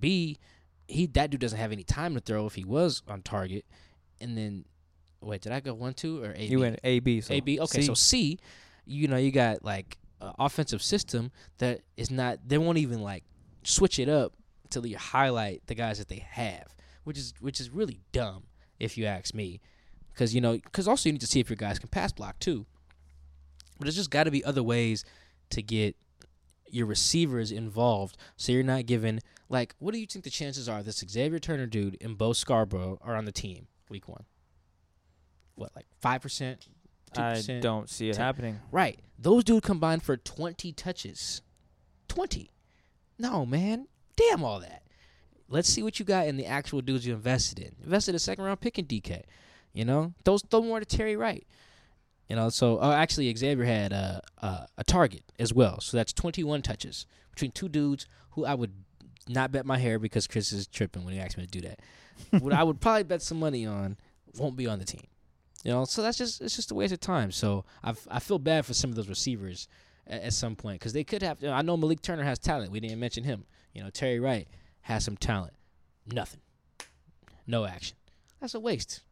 [0.00, 0.38] B,
[0.88, 3.64] he that dude doesn't have any time to throw if he was on target,
[4.20, 4.64] and then
[5.20, 6.42] wait, did I go one two or A?
[6.42, 7.20] You went A B.
[7.20, 7.60] So A B.
[7.60, 7.86] Okay, C.
[7.86, 8.38] so C,
[8.86, 12.40] you know, you got like a offensive system that is not.
[12.44, 13.22] They won't even like
[13.62, 14.32] switch it up
[14.64, 18.44] until you highlight the guys that they have, which is which is really dumb
[18.78, 19.60] if you ask me,
[20.12, 22.38] because you know, because also you need to see if your guys can pass block
[22.38, 22.66] too.
[23.78, 25.04] But there's just got to be other ways
[25.50, 25.96] to get
[26.70, 29.74] your receivers involved, so you're not giving like.
[29.78, 33.16] What do you think the chances are this Xavier Turner dude and Bo Scarborough are
[33.16, 34.24] on the team week one?
[35.54, 36.68] What like five percent?
[37.16, 38.24] I don't see it 10.
[38.24, 38.60] happening.
[38.70, 39.00] Right.
[39.18, 41.42] Those dudes combined for 20 touches.
[42.08, 42.50] 20.
[43.18, 43.86] No, man.
[44.16, 44.82] Damn all that.
[45.48, 47.74] Let's see what you got in the actual dudes you invested in.
[47.82, 49.22] Invested a second round pick in DK.
[49.72, 51.46] You know, those throw more to Terry Wright.
[52.28, 55.80] You know, so oh, actually Xavier had uh, uh, a target as well.
[55.80, 58.72] So that's 21 touches between two dudes who I would
[59.28, 61.80] not bet my hair because Chris is tripping when he asked me to do that.
[62.42, 63.96] what I would probably bet some money on
[64.36, 65.04] won't be on the team.
[65.64, 67.32] You know, so that's just it's just a waste of time.
[67.32, 69.66] So I I feel bad for some of those receivers
[70.06, 71.40] at, at some point because they could have.
[71.40, 72.70] You know, I know Malik Turner has talent.
[72.70, 73.44] We didn't mention him.
[73.72, 74.48] You know, Terry Wright
[74.88, 75.52] has some talent.
[76.10, 76.40] Nothing.
[77.46, 77.96] No action.
[78.40, 79.02] That's a waste.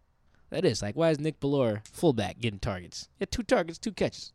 [0.49, 3.09] That is like why is Nick Bellore fullback getting targets?
[3.21, 4.33] Yeah, two targets, two catches.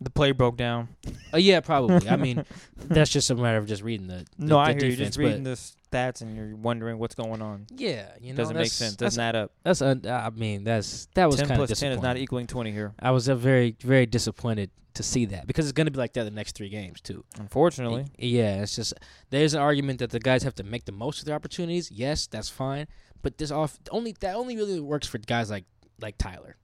[0.00, 0.88] The play broke down.
[1.34, 2.08] Oh yeah, probably.
[2.08, 2.44] I mean,
[2.76, 4.96] that's just a matter of just reading the, the No, I the hear you.
[4.96, 7.66] Just reading the stats and you're wondering what's going on.
[7.76, 8.96] yeah, you know, Doesn't make sense.
[8.96, 9.52] Doesn't add up.
[9.64, 12.70] that's un, I mean that's that was kind of plus ten is not equaling twenty
[12.70, 12.94] here.
[13.00, 16.12] I was uh, very very disappointed to see that because it's going to be like
[16.14, 17.24] that the next three games too.
[17.38, 18.94] Unfortunately, Yeah, it's just
[19.30, 21.90] there's an argument that the guys have to make the most of their opportunities.
[21.90, 22.86] Yes, that's fine,
[23.22, 25.64] but this off only that only really works for guys like
[26.00, 26.56] like Tyler.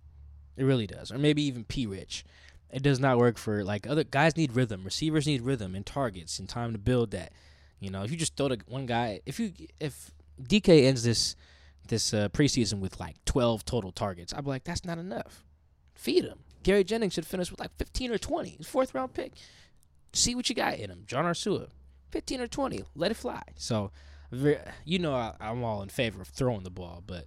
[0.57, 1.87] It really does, or maybe even P.
[1.87, 2.25] Rich.
[2.71, 4.37] It does not work for like other guys.
[4.37, 4.85] Need rhythm.
[4.85, 7.33] Receivers need rhythm and targets and time to build that.
[7.79, 10.11] You know, if you just throw to one guy, if you if
[10.43, 11.37] DK ends this
[11.89, 15.45] this uh, preseason with like 12 total targets, I'd be like, that's not enough.
[15.95, 16.39] Feed him.
[16.66, 18.59] Gary Jennings should finish with like 15 or 20.
[18.64, 19.35] Fourth round pick.
[20.12, 21.05] See what you got in him.
[21.07, 21.68] John Ursua,
[22.11, 22.83] 15 or 20.
[22.96, 23.40] Let it fly.
[23.55, 23.92] So,
[24.85, 27.26] you know, I, I'm all in favor of throwing the ball, but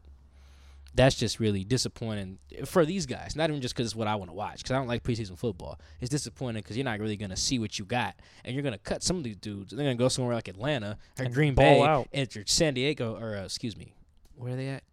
[0.94, 3.38] that's just really disappointing for these guys.
[3.38, 5.38] Not even just because it's what I want to watch, because I don't like preseason
[5.38, 5.80] football.
[6.02, 8.74] It's disappointing because you're not really going to see what you got, and you're going
[8.74, 9.72] to cut some of these dudes.
[9.72, 12.10] They're going to go somewhere like Atlanta or And Green Bay, out.
[12.12, 13.94] enter San Diego, or uh, excuse me,
[14.36, 14.84] where are they at?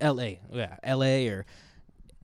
[0.00, 0.40] L.A.
[0.50, 1.28] Yeah, L.A.
[1.28, 1.44] or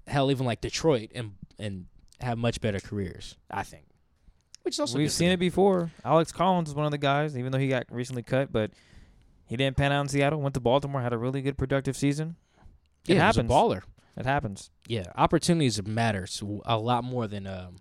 [0.06, 1.86] hell, even like Detroit, and and
[2.20, 3.36] have much better careers.
[3.50, 3.84] I think.
[4.62, 5.90] Which is also we've good seen it before.
[6.04, 8.70] Alex Collins is one of the guys, even though he got recently cut, but
[9.46, 10.40] he didn't pan out in Seattle.
[10.40, 12.36] Went to Baltimore, had a really good productive season.
[13.08, 13.50] It Yeah, he's a happens.
[13.50, 13.82] baller.
[14.16, 14.70] It happens.
[14.86, 17.76] Yeah, opportunities matter so a lot more than um,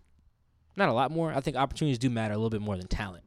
[0.78, 1.34] not a lot more.
[1.34, 3.26] I think opportunities do matter a little bit more than talent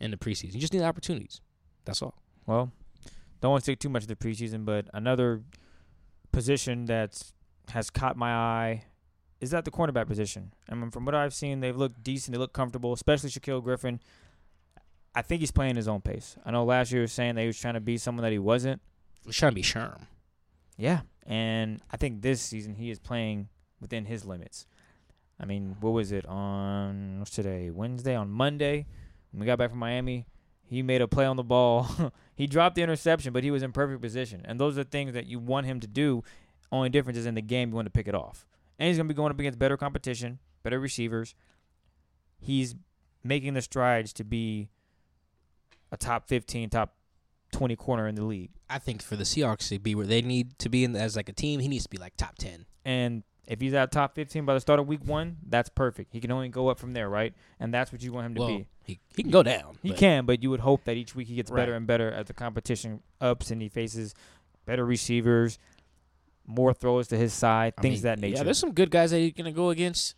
[0.00, 0.54] in the preseason.
[0.54, 1.42] You just need opportunities.
[1.84, 2.14] That's all.
[2.46, 2.72] Well,
[3.42, 5.42] don't want to stick too much to the preseason, but another
[6.32, 7.34] position that's
[7.70, 8.84] has caught my eye
[9.40, 10.52] is at the cornerback position.
[10.68, 12.32] I mean, from what I've seen, they've looked decent.
[12.32, 14.00] They look comfortable, especially Shaquille Griffin.
[15.14, 16.36] I think he's playing his own pace.
[16.44, 18.32] I know last year he was saying that he was trying to be someone that
[18.32, 18.80] he wasn't.
[19.24, 20.02] He's trying to be Sherm.
[20.76, 23.48] Yeah, and I think this season he is playing
[23.80, 24.66] within his limits.
[25.40, 27.70] I mean, what was it on what's today?
[27.70, 28.86] Wednesday on Monday
[29.32, 30.26] when we got back from Miami,
[30.64, 32.12] he made a play on the ball.
[32.34, 34.42] he dropped the interception, but he was in perfect position.
[34.44, 36.22] And those are things that you want him to do.
[36.70, 38.46] Only difference is in the game you want to pick it off.
[38.78, 41.34] And he's going to be going up against better competition, better receivers.
[42.40, 42.74] He's
[43.24, 44.68] making the strides to be
[45.90, 46.94] a top 15, top
[47.52, 48.50] 20 corner in the league.
[48.70, 51.28] I think for the Seahawks to be where they need to be in as like
[51.28, 52.66] a team, he needs to be like top ten.
[52.84, 56.12] And if he's at top 15 by the start of week one, that's perfect.
[56.12, 57.34] He can only go up from there, right?
[57.58, 58.66] And that's what you want him to Well, be.
[58.84, 59.78] he he can go down.
[59.82, 62.10] He but- can, but you would hope that each week he gets better and better
[62.10, 64.14] as the competition ups and he faces
[64.66, 65.58] better receivers,
[66.48, 68.36] more throws to his side, I things mean, of that nature.
[68.38, 70.14] Yeah, there's some good guys that he's gonna go against.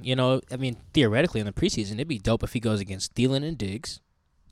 [0.00, 3.14] You know, I mean, theoretically in the preseason, it'd be dope if he goes against
[3.14, 4.00] Thielen and Diggs,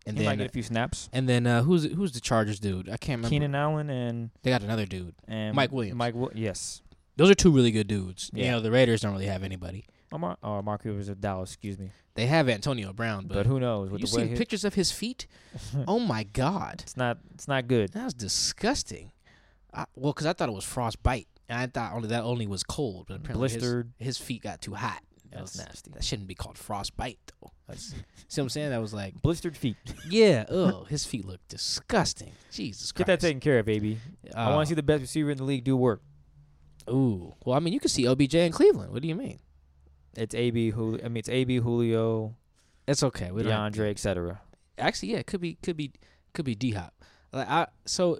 [0.06, 1.08] and he might then get a few snaps.
[1.14, 2.88] and then uh, who's who's the Chargers dude?
[2.90, 3.28] I can't remember.
[3.30, 5.14] Keenan Allen and, They got another dude.
[5.26, 5.96] and Mike Williams.
[5.96, 6.82] Mike, Wi- yes.
[7.16, 8.30] Those are two really good dudes.
[8.34, 8.50] You Yeah.
[8.52, 9.86] know, the Raiders don't really have anybody.
[10.12, 11.90] Oh, Mar- oh Mark was of Dallas, excuse me.
[12.16, 13.88] They have Antonio Brown, But, but, who knows?
[13.90, 15.26] With you seen his- pictures of his feet?
[15.88, 17.92] oh my God, it's not it's not good.
[17.92, 19.12] that was disgusting.
[19.72, 22.62] I, well, because I thought it was frostbite, and I thought only that only was
[22.62, 23.92] cold, but apparently Blistered.
[23.98, 25.02] His, feet got too hot.
[25.30, 25.90] That was That's- nasty.
[25.92, 27.52] That shouldn't be called frostbite though.
[27.68, 27.94] That's,
[28.28, 28.70] see what I'm saying?
[28.70, 29.76] That was like, Blistered feet.
[30.08, 32.32] yeah, ugh, his feet look disgusting.
[32.50, 33.06] Jesus Christ.
[33.06, 33.98] Get that taken care of, baby.
[34.34, 36.02] I want to uh, see the best receiver in the league do work.
[36.88, 38.92] Ooh, well, I mean, you can see OBJ in Cleveland.
[38.92, 39.38] What do you mean?
[40.16, 41.04] It's AB Julio.
[41.04, 42.34] I mean, it's AB Julio,
[42.88, 43.30] It's okay.
[43.30, 44.40] We DeAndre, etc.
[44.76, 45.92] actually, yeah, it could be, could be,
[46.34, 46.92] could be D Hop.
[47.32, 48.18] Like I, so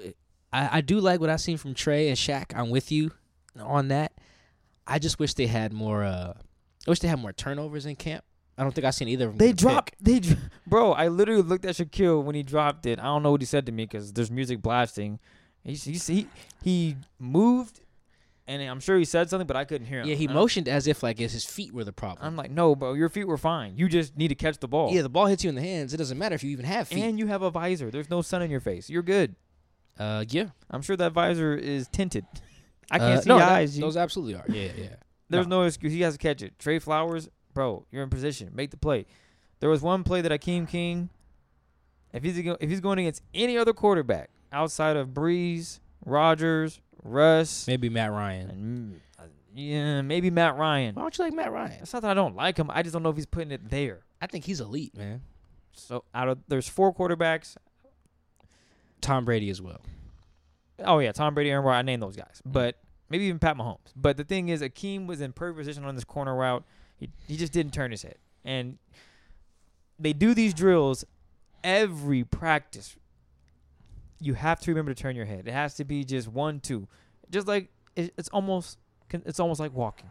[0.53, 2.53] I, I do like what I seen from Tre and Shaq.
[2.57, 3.13] I'm with you.
[3.59, 4.13] on that.
[4.87, 6.03] I just wish they had more.
[6.05, 6.35] Uh,
[6.87, 8.25] I wish they had more turnovers in camp.
[8.59, 9.39] I don't think I've seen either of them.
[9.39, 9.57] They a pick.
[9.59, 9.95] dropped.
[10.01, 10.21] They,
[10.67, 10.93] bro.
[10.93, 12.99] I literally looked at Shaquille when he dropped it.
[12.99, 15.19] I don't know what he said to me because there's music blasting.
[15.63, 16.27] He, he
[16.63, 17.81] he moved,
[18.49, 20.09] and I'm sure he said something, but I couldn't hear him.
[20.09, 22.27] Yeah, he motioned as if like his feet were the problem.
[22.27, 22.95] I'm like, no, bro.
[22.95, 23.77] Your feet were fine.
[23.77, 24.93] You just need to catch the ball.
[24.93, 25.93] yeah, the ball hits you in the hands.
[25.95, 27.03] It doesn't matter if you even have feet.
[27.05, 27.91] and you have a visor.
[27.91, 28.89] There's no sun in your face.
[28.91, 29.37] You're good.
[30.01, 32.25] Uh, yeah, I'm sure that visor is tinted.
[32.91, 33.79] I Uh, can't see no, that- eyes.
[33.79, 34.45] Those absolutely are.
[34.49, 34.97] Yeah, yeah.
[35.29, 35.63] There's no.
[35.63, 35.93] excuse.
[35.93, 36.59] He has to catch it.
[36.59, 38.51] Tre Flowers, bro, you're in position.
[38.55, 39.07] Make the play.
[39.61, 41.11] There was one play that Akeem King,
[42.13, 47.89] if he's if he's going against any other quarterback outside of Brees, Rodgers, Russ, Maybe
[47.89, 49.01] Matt Ryan.
[49.19, 50.95] uh, yeah, maybe Matt Ryan.
[50.95, 51.79] Why don't you like Matt Ryan?
[51.83, 52.71] It's not that I don't like him.
[52.73, 54.01] I just don't know if he's putting it there.
[54.21, 55.21] I think he's elite, man.
[55.73, 57.57] So out of there's four quarterbacks.
[59.01, 59.81] Tom Brady as well.
[60.85, 61.79] Oh yeah, Tom Brady, Aaron Rodgers.
[61.79, 62.77] I named those guys, but
[63.09, 63.79] maybe even Pat Mahomes.
[63.95, 66.65] But the thing is, Akeem was in perfect position on this corner route.
[66.97, 68.79] He he just didn't turn his head, and
[69.99, 71.05] they do these drills
[71.63, 72.97] every practice.
[74.21, 75.47] You have to remember to turn your head.
[75.47, 76.87] It has to be just one, two,
[77.31, 78.79] just like it, it's almost
[79.13, 80.11] it's almost like walking.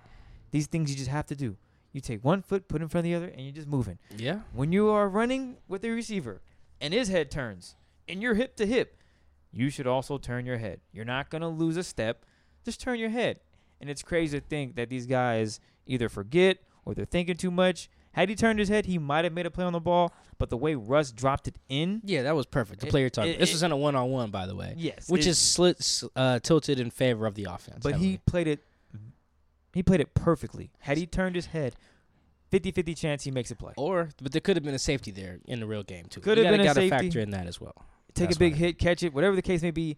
[0.51, 1.57] These things you just have to do.
[1.91, 3.97] You take one foot, put it in front of the other, and you're just moving.
[4.15, 4.41] Yeah.
[4.53, 6.41] When you are running with the receiver
[6.79, 7.75] and his head turns
[8.09, 8.97] and you're hip to hip,
[9.51, 10.81] you should also turn your head.
[10.91, 12.25] You're not going to lose a step.
[12.65, 13.39] Just turn your head.
[13.81, 17.89] And it's crazy to think that these guys either forget or they're thinking too much.
[18.11, 20.11] Had he turned his head, he might have made a play on the ball.
[20.37, 22.81] But the way Russ dropped it in, Yeah, that was perfect.
[22.81, 23.33] The It- player talking.
[23.33, 26.39] it- this it- was in a one-on-one, by the way, yes, which is slit, uh,
[26.39, 27.79] tilted in favor of the offense.
[27.83, 28.63] But he played it.
[29.73, 30.71] He played it perfectly.
[30.79, 31.75] Had he turned his head,
[32.51, 33.73] 50-50 chance he makes a play.
[33.77, 36.19] or but there could have been a safety there in the real game too.
[36.21, 36.89] Could You have been a gotta safety.
[36.89, 37.85] factor in that as well.
[38.13, 38.59] Take That's a big why.
[38.59, 39.97] hit, catch it, whatever the case may be.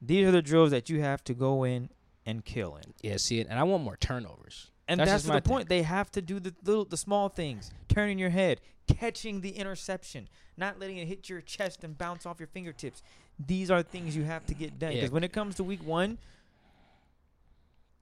[0.00, 1.90] These are the drills that you have to go in
[2.24, 2.94] and kill in.
[3.02, 4.70] Yeah, see it, and I want more turnovers.
[4.86, 5.42] And That's that's, the my thing.
[5.42, 5.68] point.
[5.68, 10.28] They have to do the little, the small things: turning your head, catching the interception,
[10.56, 13.02] not letting it hit your chest and bounce off your fingertips.
[13.44, 14.92] These are things you have to get done.
[14.92, 14.98] Yeah.
[14.98, 16.18] Because when it comes to week one,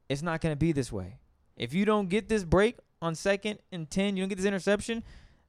[0.09, 1.17] it's not going to be this way.
[1.57, 5.03] If you don't get this break on second and ten, you don't get this interception,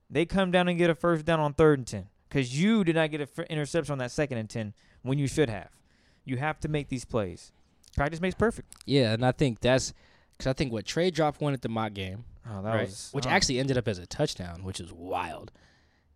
[0.09, 2.07] they come down and get a first down on third and ten.
[2.27, 5.49] Because you did not get an interception on that second and ten when you should
[5.49, 5.69] have.
[6.25, 7.51] You have to make these plays.
[7.95, 8.67] Practice makes perfect.
[8.85, 9.93] Yeah, and I think that's
[10.37, 13.09] because I think what Tre dropped one at the mock game, Oh, that right, was
[13.11, 13.29] which oh.
[13.29, 15.51] actually ended up as a touchdown, which is wild.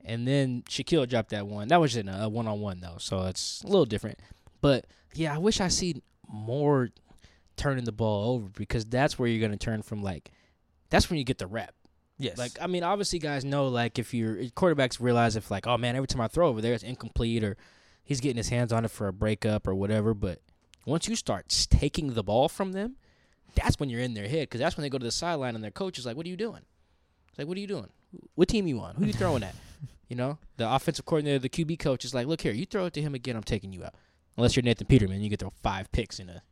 [0.04, 1.67] And then Shaquille dropped that one.
[1.67, 4.19] That was in a one-on-one though, so it's a little different.
[4.60, 6.89] But yeah, I wish I see more
[7.58, 10.32] turning the ball over because that's where you're gonna turn from like,
[10.89, 11.74] that's when you get the rep.
[12.21, 15.67] yes, Like I mean, obviously, guys know like if your eh, quarterbacks realize if like,
[15.67, 17.57] oh man, every time I throw over there, it's incomplete or
[18.03, 20.13] he's getting his hands on it for a breakup or whatever.
[20.13, 20.39] But
[20.86, 22.95] once you start taking the ball from them,
[23.55, 25.63] that's when you're in their head because that's when they go to the sideline and
[25.63, 26.62] their coach is like, "What are you doing?"
[27.29, 27.89] It's like, "What are you doing?
[28.36, 28.95] What team you on?
[28.95, 29.55] Who you throwing at?"
[30.10, 32.93] You know, the offensive coordinator, the QB coach is like, "Look here, you throw it
[32.95, 33.95] to him again, I'm taking you out."
[34.36, 36.43] Unless you're Nathan Peterman, you can throw five picks in a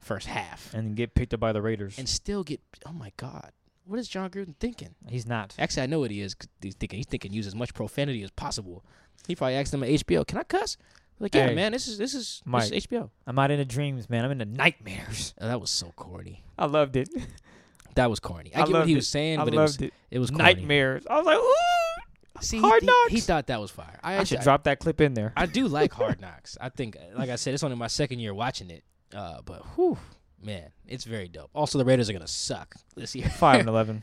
[0.00, 1.96] first half and get picked up by the Raiders.
[1.96, 2.60] and still get.
[2.84, 3.52] Oh my God,
[3.88, 4.94] what is Jon Gruden thinking?
[5.08, 5.54] He's not.
[5.58, 6.36] Actually, I know what he is.
[6.60, 8.84] He's thinking he's thinking use as much profanity as possible.
[9.26, 10.76] He probably asked them at HBO, "Can I cuss?"
[11.20, 12.68] Like, yeah, Hey, man, this is this is, Mike.
[12.68, 13.10] this is HBO.
[13.26, 14.24] I'm not into dreams, man.
[14.24, 15.34] I'm into nightmares.
[15.40, 16.44] Oh, that was so corny.
[16.58, 17.08] I loved it.
[17.94, 18.54] That was corny.
[18.54, 19.94] I, I get what he was saying, I but it was loved it.
[20.12, 20.44] it was corny.
[20.44, 21.04] Nightmares.
[21.10, 22.40] I was like, ooh.
[22.40, 23.10] See, Hard he, Knocks.
[23.10, 23.98] He, thought that was fire.
[24.04, 25.32] I, I should I, drop that clip in there.
[25.36, 26.56] I do like Hard Knocks.
[26.60, 28.84] I think, like I said, it's only my second year watching it.
[29.12, 29.98] Uh, but whew,
[30.42, 31.50] man, it's very dope.
[31.54, 33.28] Also, the Raiders are gonna suck this year.
[33.28, 34.02] Five and eleven.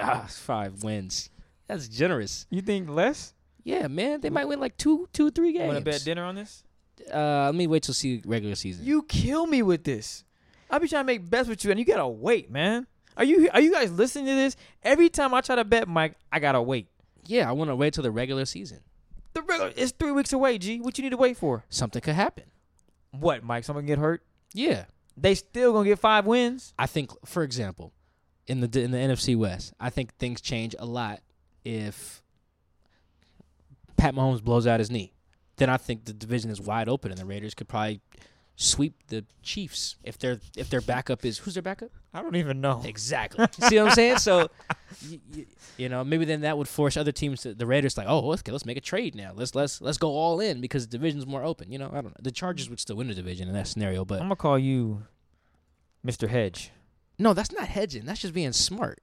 [0.00, 1.30] Ah, five wins.
[1.66, 2.46] That's generous.
[2.50, 3.34] You think less?
[3.62, 5.66] Yeah, man, they might win like two, two, three games.
[5.72, 6.62] Want to bet dinner on this?
[7.12, 8.84] Uh, let me wait till see regular season.
[8.84, 10.24] You kill me with this.
[10.70, 12.86] I be trying to make bets with you, and you gotta wait, man.
[13.16, 14.56] Are you are you guys listening to this?
[14.82, 16.88] Every time I try to bet, Mike, I gotta wait.
[17.26, 18.78] yeah, I want to wait till the regular season.
[19.34, 20.58] The regular it's three weeks away.
[20.58, 21.64] G, what you need to wait for?
[21.68, 22.44] Something could happen.
[23.12, 23.64] What, Mike?
[23.64, 24.22] Someone get hurt?
[24.54, 24.84] Yeah,
[25.20, 26.72] They still gonna get five wins.
[26.78, 27.92] I think, for example,
[28.46, 31.20] in the in the NFC West, I think things change a lot
[31.64, 32.22] if
[33.96, 35.12] Pat Mahomes blows out his knee.
[35.56, 38.00] Then I think the division is wide open, and the Raiders could probably
[38.62, 41.90] sweep the Chiefs if their if their backup is who's their backup?
[42.12, 42.82] I don't even know.
[42.84, 43.46] Exactly.
[43.68, 44.18] See what I'm saying?
[44.18, 44.50] So,
[45.10, 45.46] y- y-
[45.78, 47.40] you know, maybe then that would force other teams.
[47.42, 49.32] To, the Raiders like, oh, let's let's make a trade now.
[49.34, 51.72] Let's let's let's go all in because the division's more open.
[51.72, 52.16] You know, I don't know.
[52.20, 55.04] The Chargers would still win the division in that scenario, but I'm gonna call you
[56.06, 56.28] Mr.
[56.28, 56.70] Hedge.
[57.18, 58.04] no, that's not hedging.
[58.04, 59.00] That's just being smart.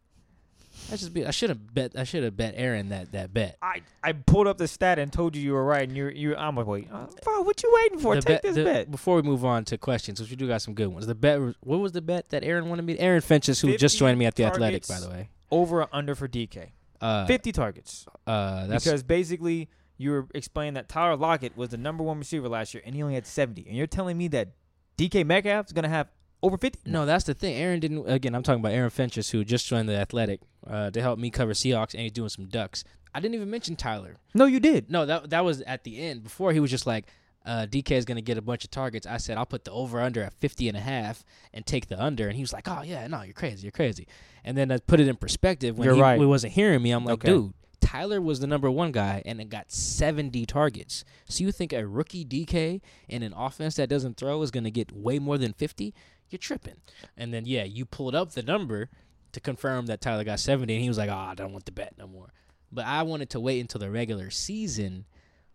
[0.92, 1.26] I just be.
[1.26, 1.94] I should have bet.
[1.98, 3.58] I should have bet Aaron that that bet.
[3.62, 6.36] I, I pulled up the stat and told you you were right, and you're you.
[6.36, 8.16] I'm like, wait, uh, bro, what you waiting for?
[8.16, 8.92] The Take bet- this the- bet.
[8.92, 11.06] Before we move on to questions, which we do got some good ones.
[11.08, 11.40] The bet.
[11.62, 12.98] What was the bet that Aaron wanted me?
[13.00, 15.30] Aaron Finches, who just joined me at the Athletic, by the way.
[15.52, 16.70] Over or under for DK?
[17.02, 18.06] Uh, Fifty targets.
[18.26, 22.48] uh, that's because basically you were explaining that Tyler Lockett was the number one receiver
[22.50, 23.66] last year, and he only had seventy.
[23.68, 24.50] And you're telling me that
[24.98, 26.08] DK Metcalf is gonna have
[26.44, 26.80] over fifty?
[26.86, 27.56] No, that's the thing.
[27.56, 28.10] Aaron didn't.
[28.10, 31.30] Again, I'm talking about Aaron Finches, who just joined the Athletic uh, to help me
[31.30, 32.84] cover Seahawks, and he's doing some Ducks.
[33.16, 34.18] I didn't even mention Tyler.
[34.36, 34.92] no, you did.
[34.92, 36.24] No, that that was at the end.
[36.24, 37.06] Before he was just like,
[37.46, 39.08] uh, DK is going to get a bunch of targets.
[39.08, 41.24] I said I'll put the over under at 50 and a half
[41.54, 44.08] and take the under, and he was like, Oh yeah, no, you're crazy, you're crazy.
[44.44, 46.20] And then I put it in perspective when You're he, right.
[46.20, 46.92] he wasn't hearing me.
[46.92, 47.28] I'm like, Okay.
[47.30, 47.54] dude.
[47.82, 51.06] Tyler was the number one guy and it got 70 targets.
[51.30, 54.72] So you think a rookie DK in an offense that doesn't throw is going to
[54.72, 55.94] get way more than 50?
[56.30, 56.76] You're tripping.
[57.16, 58.90] And then, yeah, you pulled up the number
[59.32, 61.72] to confirm that Tyler got 70, and he was like, oh, I don't want the
[61.72, 62.34] bet no more.
[62.72, 65.06] But I wanted to wait until the regular season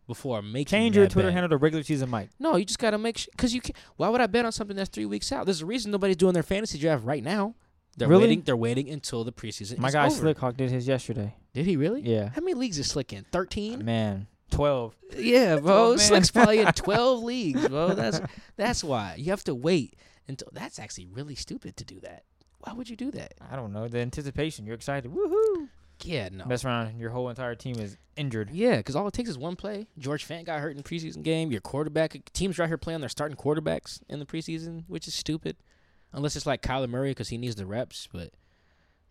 [0.07, 1.35] before making Change your Twitter bet.
[1.35, 2.31] handle to regular season Mike.
[2.39, 3.31] No, you just got to make sure.
[3.33, 5.45] Because you can Why would I bet on something that's three weeks out?
[5.47, 7.55] There's a reason nobody's doing their fantasy draft right now.
[7.97, 8.23] They're Really?
[8.23, 8.43] waiting.
[8.43, 9.79] They're waiting until the preseason.
[9.79, 10.35] My guy over.
[10.35, 11.35] Slickhawk did his yesterday.
[11.53, 12.01] Did he really?
[12.01, 12.31] Yeah.
[12.35, 13.25] How many leagues is Slick in?
[13.31, 13.85] Thirteen.
[13.85, 14.97] Man, twelve.
[15.17, 15.73] Yeah, bro.
[15.75, 15.99] Oh, man.
[15.99, 17.95] Slick's probably in twelve leagues, bro.
[17.95, 18.21] That's
[18.57, 19.95] that's why you have to wait
[20.29, 20.49] until.
[20.53, 22.25] That's actually really stupid to do that.
[22.61, 23.35] Why would you do that?
[23.51, 24.67] I don't know the anticipation.
[24.67, 25.11] You're excited.
[25.11, 25.69] Woohoo!
[26.05, 26.45] Yeah, no.
[26.47, 26.99] Mess around.
[26.99, 28.51] Your whole entire team is injured.
[28.51, 29.87] Yeah, because all it takes is one play.
[29.99, 31.51] George Fant got hurt in the preseason game.
[31.51, 35.57] Your quarterback teams right here playing their starting quarterbacks in the preseason, which is stupid.
[36.13, 38.09] Unless it's like Kyler Murray because he needs the reps.
[38.13, 38.31] But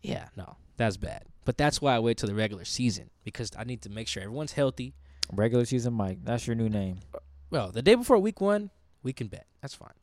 [0.02, 1.24] yeah, no, that's bad.
[1.46, 4.22] But that's why I wait till the regular season because I need to make sure
[4.22, 4.94] everyone's healthy.
[5.32, 6.20] Regular season Mike.
[6.24, 7.00] That's your new name.
[7.50, 8.70] Well, the day before week one,
[9.02, 9.46] we can bet.
[9.62, 9.94] That's fine.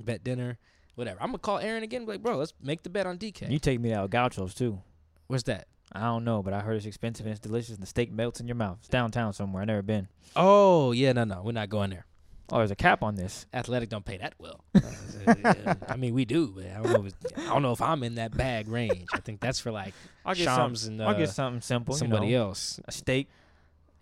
[0.00, 0.58] Bet dinner,
[0.94, 1.20] whatever.
[1.20, 2.04] I'm gonna call Aaron again.
[2.04, 3.50] be Like, bro, let's make the bet on DK.
[3.50, 4.80] You take me to El Gauchos too.
[5.26, 5.66] What's that?
[5.92, 8.40] I don't know, but I heard it's expensive and it's delicious and the steak melts
[8.40, 8.78] in your mouth.
[8.80, 9.62] It's downtown somewhere.
[9.62, 10.08] i never been.
[10.34, 12.06] Oh yeah, no, no, we're not going there.
[12.50, 13.46] Oh, there's a cap on this.
[13.54, 14.64] Athletic don't pay that well.
[15.24, 17.06] Uh, I mean, we do, but I don't know.
[17.06, 19.06] If it's, I don't know if I'm in that bag range.
[19.14, 19.94] I think that's for like
[20.26, 20.98] I'll get Shams something.
[20.98, 21.94] and uh, I'll get something simple.
[21.94, 22.80] somebody you know, else.
[22.88, 23.28] A steak.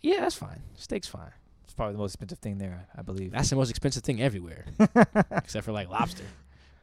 [0.01, 0.63] Yeah, that's fine.
[0.77, 1.33] Steak's fine.
[1.81, 3.33] It's probably the most expensive thing there, I believe.
[3.33, 4.67] That's the most expensive thing everywhere,
[5.31, 6.25] except for like lobster.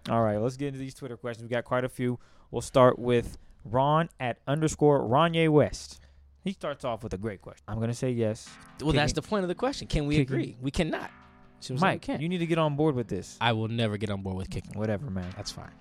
[0.10, 1.43] All right, let's get into these Twitter questions.
[1.43, 2.18] We got quite a few.
[2.50, 6.00] We'll start with Ron at underscore Ronye West.
[6.43, 7.64] He starts off with a great question.
[7.68, 8.50] I'm gonna say yes.
[8.82, 9.88] Well, that's Kicking- the point of the question.
[9.88, 10.58] Can we kicking- agree?
[10.62, 11.12] We cannot.
[11.60, 12.22] See what Mike, We can't.
[12.24, 13.38] you need to get on board with this.
[13.39, 14.80] I will never get on board with kicking.
[14.80, 15.32] Whatever, man.
[15.36, 15.72] That's fine.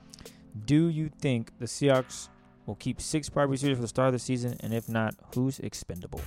[0.66, 2.28] Do you think the Seahawks
[2.66, 4.56] will keep six wide receivers for the start of the season?
[4.60, 6.20] And if not, who's expendable?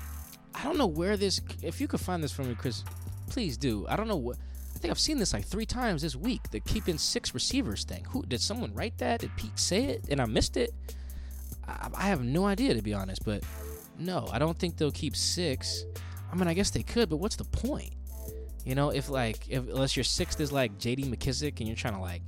[0.60, 1.40] I don't know where this.
[1.62, 2.84] If you could find this for me, Chris,
[3.30, 3.86] please do.
[3.88, 4.38] I don't know what.
[4.76, 6.52] I think I've seen this like three times this week.
[6.52, 8.06] The keeping six receivers thing.
[8.10, 9.22] Who did someone write that?
[9.22, 10.74] Did Pete say it and I missed it?
[11.68, 13.24] I, I have no idea to be honest.
[13.24, 13.44] But
[13.98, 15.86] no, I don't think they'll keep six.
[16.32, 17.94] I mean, I guess they could, but what's the point?
[18.66, 21.04] You know, if like if unless your sixth is like J.D.
[21.04, 22.22] McKissic and you're trying to like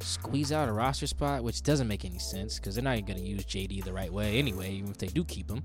[0.00, 3.18] squeeze out a roster spot, which doesn't make any sense because they're not even going
[3.18, 3.80] to use J.D.
[3.80, 5.62] the right way anyway, even if they do keep him.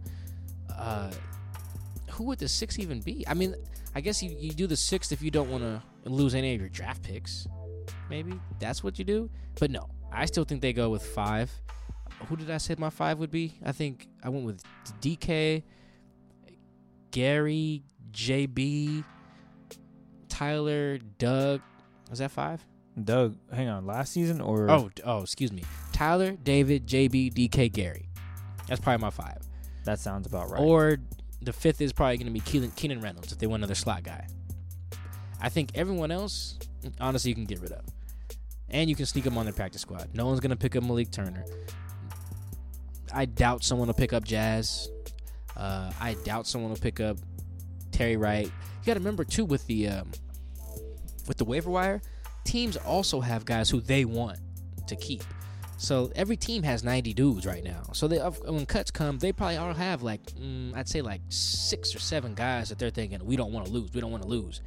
[0.76, 1.11] Uh,
[2.14, 3.24] who would the six even be?
[3.28, 3.55] I mean,
[3.95, 6.59] I guess you, you do the sixth if you don't want to lose any of
[6.61, 7.47] your draft picks.
[8.09, 9.30] Maybe that's what you do.
[9.59, 11.51] But no, I still think they go with five.
[12.28, 13.53] Who did I say my five would be?
[13.66, 14.64] I think I went with
[15.01, 15.64] DK,
[17.11, 19.03] Gary, JB,
[20.30, 21.61] Tyler, Doug.
[22.09, 22.66] Was that five?
[23.03, 23.86] Doug, hang on.
[23.86, 25.64] Last season or Oh, oh, excuse me.
[25.91, 28.07] Tyler, David, JB, DK, Gary.
[28.68, 29.39] That's probably my five.
[29.86, 30.61] that sounds about right.
[30.61, 30.97] Or
[31.44, 34.04] the fifth is probably going to be Keenan, Keenan Reynolds if they want another slot
[34.04, 34.28] guy.
[35.41, 36.58] I think everyone else,
[37.00, 37.86] honestly, you can get rid of.
[38.70, 40.10] And you can sneak them on their practice squad.
[40.14, 41.46] No one's going to pick up Malik Turner.
[43.14, 44.89] I doubt someone will pick up Jazz.
[45.56, 47.18] Uh, I doubt someone will pick up
[47.91, 48.46] Terry Wright.
[48.46, 50.12] You got to remember too with the um,
[51.28, 52.02] with the waiver wire,
[52.44, 54.39] teams also have guys who they want
[54.88, 55.24] to keep.
[55.84, 57.84] So every team has 90 dudes right now.
[57.91, 61.93] So they, when cuts come, they probably all have like mm, I'd say like six
[61.93, 63.91] or seven guys that they're thinking we don't want to lose.
[63.93, 64.61] We don't want to lose.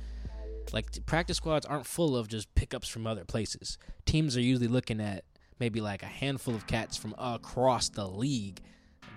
[0.75, 3.79] Like practice squads aren't full of just pickups from other places.
[4.05, 5.25] Teams are usually looking at
[5.59, 8.61] maybe like a handful of cats from across the league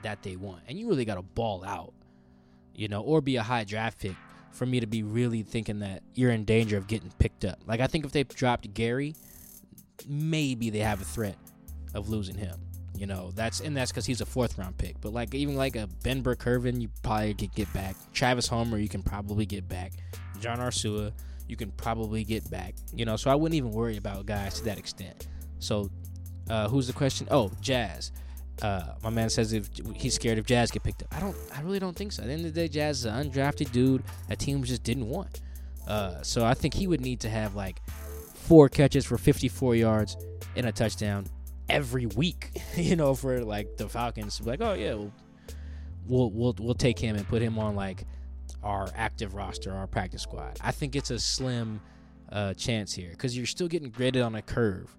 [0.01, 1.93] that they want, and you really got to ball out,
[2.73, 4.15] you know, or be a high draft pick
[4.53, 7.59] for me to be really thinking that you're in danger of getting picked up.
[7.67, 9.15] Like I think if they dropped Gary,
[10.07, 11.35] maybe they have a threat
[11.93, 12.59] of losing him.
[12.95, 14.99] You know, that's and that's because he's a fourth round pick.
[14.99, 17.95] But like even like a Ben Burr-Kirven, you probably could get back.
[18.13, 19.93] Travis Homer, you can probably get back.
[20.41, 21.13] John Ursua,
[21.47, 22.75] you can probably get back.
[22.93, 25.27] You know, so I wouldn't even worry about guys to that extent.
[25.59, 25.89] So,
[26.49, 27.27] uh, who's the question?
[27.31, 28.11] Oh, Jazz.
[28.61, 31.15] Uh, my man says if he's scared if Jazz get picked up.
[31.15, 31.37] I don't.
[31.55, 32.23] I really don't think so.
[32.23, 35.07] At the end of the day, Jazz is an undrafted dude that teams just didn't
[35.07, 35.39] want.
[35.87, 37.81] Uh, so I think he would need to have like
[38.33, 40.17] four catches for 54 yards
[40.57, 41.25] and a touchdown
[41.69, 42.51] every week.
[42.75, 45.11] You know, for like the Falcons to be like, oh yeah, we'll,
[46.07, 48.05] we'll we'll we'll take him and put him on like
[48.63, 50.57] our active roster, our practice squad.
[50.61, 51.81] I think it's a slim
[52.31, 54.95] uh, chance here because you're still getting graded on a curve.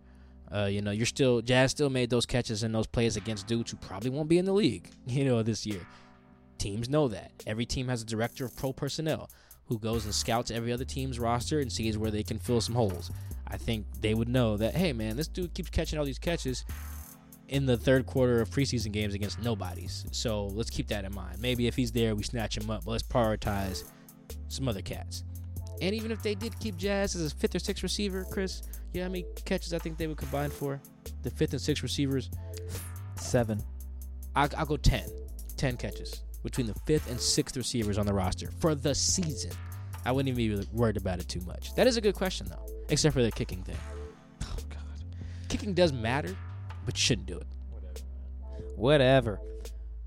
[0.55, 3.71] Uh, you know, you're still Jazz still made those catches and those plays against dudes
[3.71, 4.91] who probably won't be in the league.
[5.07, 5.81] You know, this year.
[6.59, 7.33] Teams know that.
[7.47, 9.31] Every team has a director of pro personnel
[9.65, 12.75] who goes and scouts every other team's roster and sees where they can fill some
[12.75, 13.11] holes.
[13.51, 16.65] I think they would know that, hey man, this dude keeps catching all these catches
[17.49, 20.07] in the third quarter of preseason games against nobodies.
[20.13, 21.41] So let's keep that in mind.
[21.41, 23.85] Maybe if he's there, we snatch him up, but let's prioritize
[24.49, 25.25] some other cats.
[25.83, 29.01] And even if they did keep Jazz as a fifth or sixth receiver, Chris, you
[29.01, 30.81] know how many catches I think they would combine for?
[31.23, 32.31] The fifth and sixth receivers?
[33.17, 33.63] Seven.
[34.37, 35.09] I, I'll go 10.
[35.57, 39.53] 10 catches between the fifth and sixth receivers on the roster for the season.
[40.05, 41.75] I wouldn't even be worried about it too much.
[41.75, 43.77] That is a good question, though, except for the kicking thing.
[44.45, 44.81] Oh, God.
[45.49, 46.35] Kicking does matter,
[46.85, 47.47] but you shouldn't do it.
[48.77, 49.41] Whatever.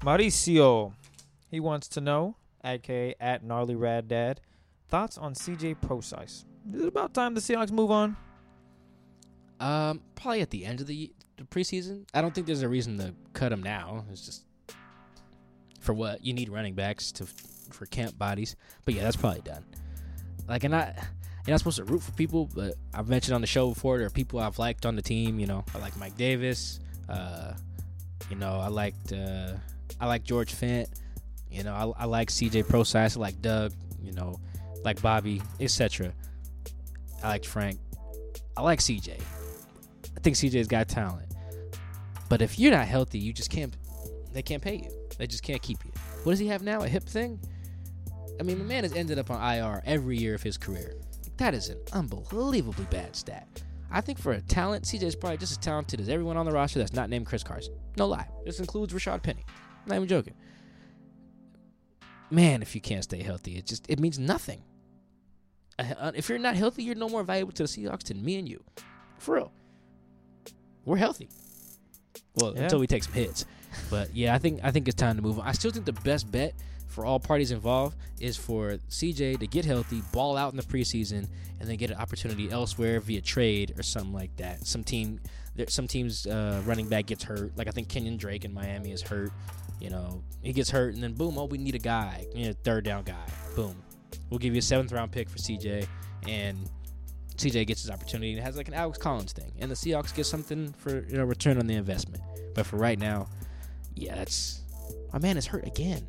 [0.01, 0.93] Mauricio,
[1.49, 4.41] he wants to know, aka at gnarly rad dad,
[4.89, 6.45] thoughts on CJ Prosise.
[6.73, 8.15] Is it about time the Seahawks move on?
[9.59, 12.05] Um, probably at the end of the, the preseason.
[12.13, 14.05] I don't think there's a reason to cut him now.
[14.11, 14.45] It's just
[15.79, 17.27] for what you need running backs to
[17.71, 18.55] for camp bodies.
[18.85, 19.63] But yeah, that's probably done.
[20.47, 20.93] Like, and I,
[21.45, 24.07] you're not supposed to root for people, but I've mentioned on the show before there
[24.07, 25.39] are people I've liked on the team.
[25.39, 26.79] You know, I like Mike Davis.
[27.09, 27.53] Uh,
[28.29, 29.53] you know, I liked uh,
[29.99, 30.87] I like George Fant.
[31.51, 33.17] You know, I, I like CJ Prosise.
[33.17, 33.73] I like Doug.
[34.01, 34.39] You know,
[34.83, 36.13] like Bobby, etc.
[37.23, 37.79] I like Frank.
[38.55, 39.19] I like CJ.
[40.15, 41.33] I think CJ's got talent.
[42.29, 43.75] But if you're not healthy, you just can't.
[44.31, 44.89] They can't pay you.
[45.17, 45.91] They just can't keep you.
[46.23, 46.81] What does he have now?
[46.81, 47.39] A hip thing?
[48.39, 50.95] I mean, the man has ended up on IR every year of his career.
[51.37, 53.63] That is an unbelievably bad stat.
[53.91, 56.51] I think for a talent, CJ is probably just as talented as everyone on the
[56.51, 57.75] roster that's not named Chris Carson.
[57.97, 58.27] No lie.
[58.45, 59.43] This includes Rashaad Penny.
[59.83, 60.33] I'm not even joking.
[62.31, 64.63] Man, if you can't stay healthy, it just it means nothing.
[65.77, 68.47] Uh, if you're not healthy, you're no more valuable to the Seahawks than me and
[68.49, 68.63] you.
[69.19, 69.51] For real.
[70.85, 71.29] We're healthy.
[72.35, 72.63] Well, Yeah.
[72.63, 73.45] until we take some hits.
[73.89, 75.47] But yeah, I think I think it's time to move on.
[75.47, 76.53] I still think the best bet
[76.93, 81.27] for all parties involved is for CJ to get healthy, ball out in the preseason,
[81.59, 84.65] and then get an opportunity elsewhere via trade or something like that.
[84.65, 85.19] Some team,
[85.67, 87.57] some teams uh, running back gets hurt.
[87.57, 89.31] Like I think Kenyan Drake in Miami is hurt.
[89.79, 92.53] You know, he gets hurt, and then boom, oh, we need a guy, you know,
[92.63, 93.25] third down guy.
[93.55, 93.75] Boom,
[94.29, 95.87] we'll give you a seventh round pick for CJ,
[96.27, 96.69] and
[97.35, 100.25] CJ gets his opportunity and has like an Alex Collins thing, and the Seahawks get
[100.25, 102.23] something for you know return on the investment.
[102.53, 103.27] But for right now,
[103.95, 104.61] yeah, that's
[105.11, 106.07] my man is hurt again.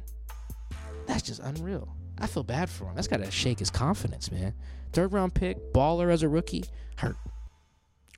[1.07, 1.95] That's just unreal.
[2.19, 2.95] I feel bad for him.
[2.95, 4.55] That's got to shake his confidence, man.
[4.93, 6.65] Third round pick, baller as a rookie,
[6.97, 7.17] hurt.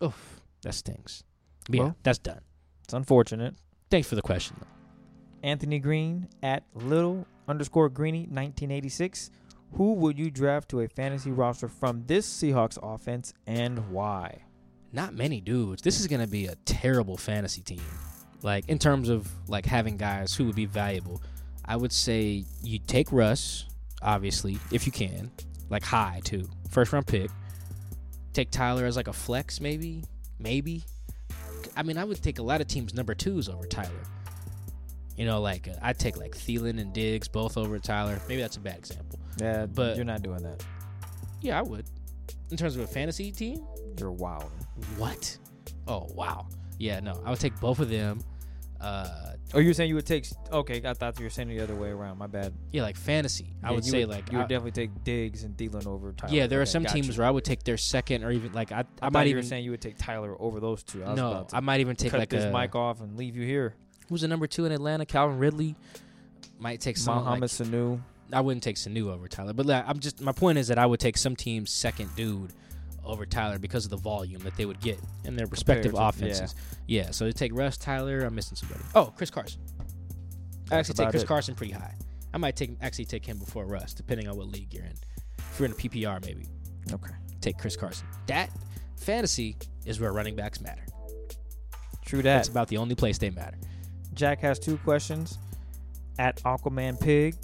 [0.03, 1.25] Oof, that stings.
[1.69, 2.41] But yeah, that's done.
[2.85, 3.55] It's unfortunate.
[3.91, 5.49] Thanks for the question, though.
[5.49, 9.31] Anthony Green at little underscore greeny 1986.
[9.73, 14.43] Who would you draft to a fantasy roster from this Seahawks offense and why?
[14.93, 15.83] Not many dudes.
[15.83, 17.83] This is gonna be a terrible fantasy team.
[18.43, 21.21] Like in terms of like having guys who would be valuable,
[21.69, 23.67] I would say you take Russ,
[24.03, 25.31] obviously, if you can,
[25.71, 27.31] like high too, first round pick.
[28.33, 30.05] Take Tyler as like a flex, maybe,
[30.39, 30.85] maybe.
[31.77, 33.91] I mean, I would take a lot of teams number twos over Tyler.
[35.17, 38.21] You know, like uh, I'd take like Thielen and Diggs both over Tyler.
[38.29, 39.19] Maybe that's a bad example.
[39.41, 40.63] Yeah, But- you're not doing that.
[41.41, 41.87] Yeah, I would.
[42.51, 43.65] In terms of a fantasy team,
[43.99, 44.51] You're wild.
[44.99, 45.37] What?
[45.89, 46.47] Oh wow.
[46.79, 47.21] Yeah, no.
[47.25, 48.21] I would take both of them.
[48.81, 50.27] Uh Oh, you're saying you would take?
[50.53, 52.19] Okay, I thought you were saying the other way around.
[52.19, 52.53] My bad.
[52.73, 53.55] yeah, like fantasy.
[53.63, 56.13] I Yeah, would you say like you would I- definitely take Diggs and Thielen over
[56.13, 56.33] Tyler.
[56.35, 57.15] Yeah, there are Okay, some got teams you.
[57.15, 59.45] where I would take their second or even like I I, I, might you even
[59.45, 61.05] were saying you would take Tyler over those two.
[61.05, 63.01] I was No, about to I might even take cut like this a mic off
[63.01, 63.75] and leave you here.
[64.09, 65.07] who's the number 2 in Atlanta?
[65.07, 65.77] Calvin Ridley.
[66.59, 68.01] Might take someone Mohamed like, Sanu.
[68.33, 70.87] I wouldn't take Sanu over Tyler, but like, I'm just my point is that I
[70.87, 72.53] would take some team's second dude
[73.07, 76.21] over Tyler because of the volume that they would get in their respective Compared to-
[76.27, 76.55] offenses.
[76.87, 77.11] Yeah.
[77.11, 78.81] so to take Russ, Tyler, I'm missing somebody.
[78.95, 79.61] Oh, Chris Carson.
[79.79, 81.27] I That's actually take about Chris it.
[81.27, 81.95] Carson pretty high.
[82.35, 84.95] I might take actually take him before Russ, depending on what league you're in.
[85.39, 86.49] If you're in a PPR, maybe
[86.93, 87.13] Okay.
[87.41, 88.07] take Chris Carson.
[88.27, 88.51] That
[88.97, 90.85] fantasy is where running backs matter.
[92.05, 92.53] True That's that.
[92.53, 93.57] about the only place they matter.
[94.15, 95.39] Jack has two questions.
[96.19, 97.35] At Aquaman Pig,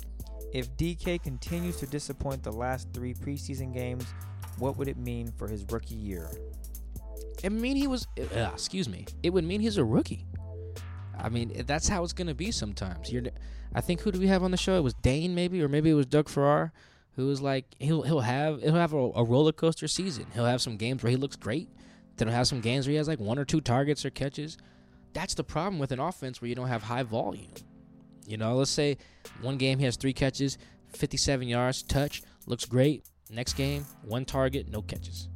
[0.52, 4.04] if DK continues to disappoint the last three preseason games,
[4.58, 6.30] what would it mean for his rookie year?
[7.42, 8.06] It mean he was.
[8.18, 9.06] Uh, excuse me.
[9.22, 10.26] It would mean he's a rookie.
[11.18, 13.12] I mean, that's how it's gonna be sometimes.
[13.12, 13.24] You're,
[13.74, 14.76] I think who do we have on the show?
[14.76, 16.72] It was Dane maybe, or maybe it was Doug Farrar,
[17.16, 20.26] who was like he'll he'll have he'll have a, a roller coaster season.
[20.34, 21.68] He'll have some games where he looks great,
[22.16, 24.58] then he'll have some games where he has like one or two targets or catches.
[25.12, 27.50] That's the problem with an offense where you don't have high volume.
[28.26, 28.98] You know, let's say
[29.40, 30.56] one game he has three catches,
[30.88, 33.04] 57 yards, touch, looks great.
[33.32, 35.28] Next game, one target, no catches.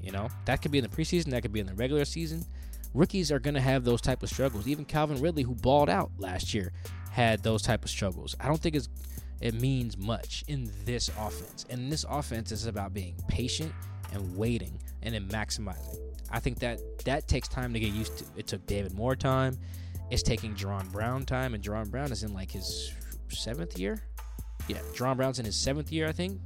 [0.00, 2.44] You know, that could be in the preseason, that could be in the regular season.
[2.92, 4.66] Rookies are going to have those type of struggles.
[4.66, 6.72] Even Calvin Ridley, who balled out last year,
[7.10, 8.36] had those type of struggles.
[8.40, 8.88] I don't think it's
[9.40, 11.64] it means much in this offense.
[11.70, 13.72] And this offense is about being patient
[14.12, 15.98] and waiting and then maximizing.
[16.30, 18.24] I think that that takes time to get used to.
[18.36, 19.58] It took David Moore time.
[20.10, 22.92] It's taking Jaron Brown time, and Jaron Brown is in like his
[23.28, 24.02] seventh year.
[24.68, 26.40] Yeah, Jaron Brown's in his seventh year, I think,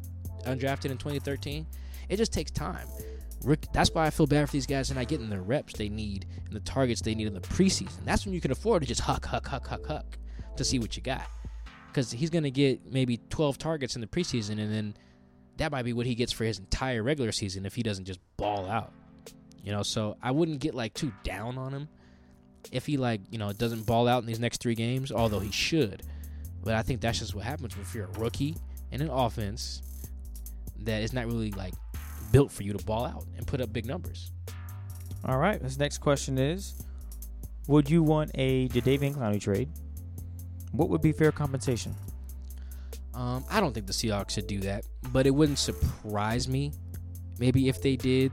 [0.45, 1.67] undrafted in 2013.
[2.09, 2.87] It just takes time.
[3.73, 6.27] That's why I feel bad for these guys and not getting the reps they need
[6.47, 8.05] and the targets they need in the preseason.
[8.05, 10.19] That's when you can afford to just huck, huck, huck, huck, huck
[10.57, 11.27] to see what you got.
[11.89, 14.97] Because he's going to get maybe 12 targets in the preseason, and then
[15.59, 18.21] that might be what he gets for his entire regular season if he doesn't just
[18.37, 18.93] ball out.
[19.63, 21.89] You know, so I wouldn't get like too down on him
[22.73, 25.51] if he like you know doesn't ball out in these next three games, although he
[25.53, 26.03] should.
[26.63, 28.57] But I think that's just what happens if you're a rookie
[28.91, 29.83] in an offense
[30.85, 31.75] that is not really like
[32.33, 34.33] built for you to ball out and put up big numbers.
[35.25, 35.63] All right.
[35.63, 36.75] This next question is:
[37.69, 39.69] Would you want a Jadeveon Clowney trade?
[40.73, 41.95] What would be fair compensation?
[43.15, 46.73] Um, I don't think the Seahawks should do that, but it wouldn't surprise me.
[47.39, 48.33] Maybe if they did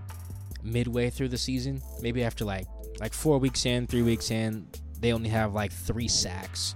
[0.63, 2.65] midway through the season, maybe after like
[2.99, 4.67] like four weeks in, three weeks in,
[4.99, 6.75] they only have like three sacks,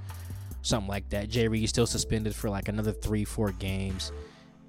[0.62, 1.30] something like that.
[1.30, 4.12] Jay Reed's still suspended for like another three, four games,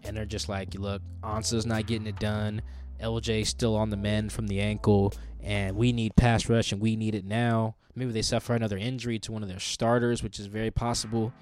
[0.06, 2.62] and they're just like, look, Ansah's not getting it done.
[3.00, 6.96] LJ still on the mend from the ankle, and we need pass rush, and we
[6.96, 7.76] need it now.
[7.94, 11.32] Maybe they suffer another injury to one of their starters, which is very possible.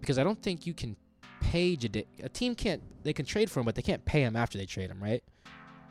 [0.00, 0.96] Because I don't think you can
[1.40, 4.36] pay Jada- a team can't they can trade for him, but they can't pay him
[4.36, 5.22] after they trade him, right?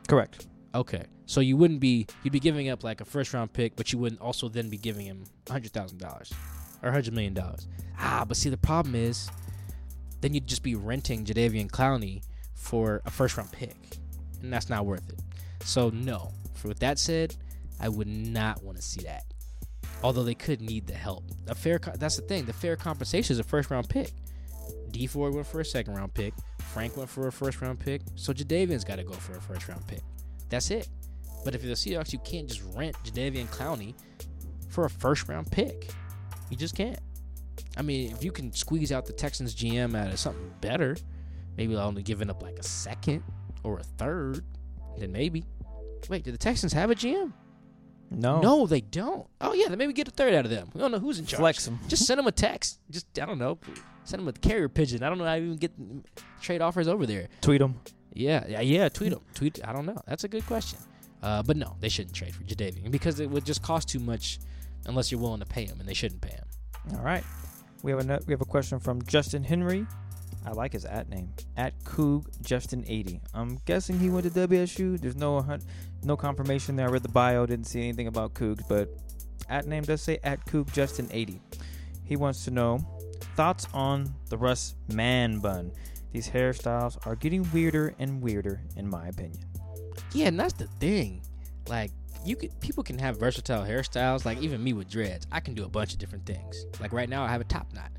[0.08, 0.46] Correct.
[0.74, 3.92] Okay, so you wouldn't be you'd be giving up like a first round pick, but
[3.92, 6.32] you wouldn't also then be giving him hundred thousand dollars
[6.82, 7.68] or hundred million dollars.
[7.98, 9.30] Ah, but see the problem is,
[10.22, 12.22] then you'd just be renting Jadeveon Clowney
[12.54, 13.76] for a first round pick,
[14.40, 15.20] and that's not worth it.
[15.64, 16.32] So no.
[16.54, 17.36] For with that said,
[17.80, 19.24] I would not want to see that.
[20.02, 21.24] Although they could need the help.
[21.48, 22.44] A fair co- that's the thing.
[22.44, 24.12] The fair compensation is a first round pick.
[24.90, 26.34] D Ford went for a second round pick.
[26.72, 28.02] Frank went for a first round pick.
[28.14, 30.02] So Jadeveon's got to go for a first round pick.
[30.48, 30.88] That's it.
[31.44, 33.94] But if you're the Seahawks, you can't just rent Jadeveon Clowney
[34.68, 35.90] for a first round pick.
[36.50, 36.98] You just can't.
[37.76, 40.96] I mean, if you can squeeze out the Texans GM out of something better,
[41.56, 43.22] maybe only giving up like a second
[43.64, 44.44] or a third,
[44.98, 45.44] then maybe.
[46.08, 47.32] Wait, do the Texans have a GM?
[48.10, 48.40] No.
[48.40, 49.26] No, they don't.
[49.40, 50.68] Oh yeah, then maybe get a third out of them.
[50.74, 51.40] We don't know who's in charge.
[51.40, 51.78] Flex them.
[51.88, 52.78] Just send them a text.
[52.90, 53.58] Just I don't know.
[54.04, 55.02] Send them a carrier pigeon.
[55.02, 55.72] I don't know how you even get
[56.40, 57.28] trade offers over there.
[57.40, 57.80] Tweet them.
[58.12, 58.88] Yeah, yeah, yeah.
[58.88, 59.22] Tweet them.
[59.34, 59.60] Tweet.
[59.66, 60.00] I don't know.
[60.06, 60.78] That's a good question.
[61.22, 64.40] Uh, but no, they shouldn't trade for Jadeveon because it would just cost too much
[64.86, 66.44] unless you're willing to pay him, and they shouldn't pay him.
[66.96, 67.24] All right.
[67.82, 69.86] We have a we have a question from Justin Henry.
[70.44, 71.32] I like his at name.
[71.56, 73.20] At Coog Justin 80.
[73.34, 75.00] I'm guessing he went to WSU.
[75.00, 75.44] There's no
[76.02, 76.88] no confirmation there.
[76.88, 78.88] I read the bio, didn't see anything about Coog, but
[79.48, 81.40] at name does say at Coog Justin 80.
[82.04, 82.78] He wants to know
[83.36, 85.72] thoughts on the Russ man bun.
[86.12, 89.44] These hairstyles are getting weirder and weirder, in my opinion.
[90.12, 91.22] Yeah, and that's the thing.
[91.68, 91.90] Like
[92.24, 94.24] you could people can have versatile hairstyles.
[94.24, 96.66] Like even me with dreads, I can do a bunch of different things.
[96.80, 97.90] Like right now, I have a top knot.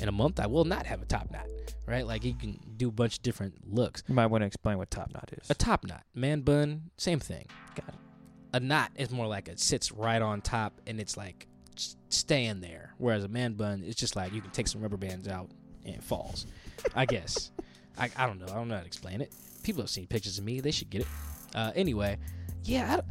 [0.00, 1.46] In a month, I will not have a top knot.
[1.86, 2.06] Right?
[2.06, 4.02] Like you can do a bunch of different looks.
[4.08, 5.50] You might want to explain what top knot is.
[5.50, 7.46] A top knot, man bun, same thing.
[7.74, 7.94] Got it.
[8.54, 11.46] A knot is more like it sits right on top and it's like
[12.08, 12.94] staying there.
[12.98, 15.50] Whereas a man bun, it's just like you can take some rubber bands out
[15.84, 16.46] and it falls.
[16.94, 17.50] I guess.
[17.98, 18.46] I, I don't know.
[18.46, 19.32] I don't know how to explain it.
[19.62, 20.60] People have seen pictures of me.
[20.60, 21.08] They should get it.
[21.54, 22.16] Uh, anyway,
[22.64, 23.06] yeah, I don't-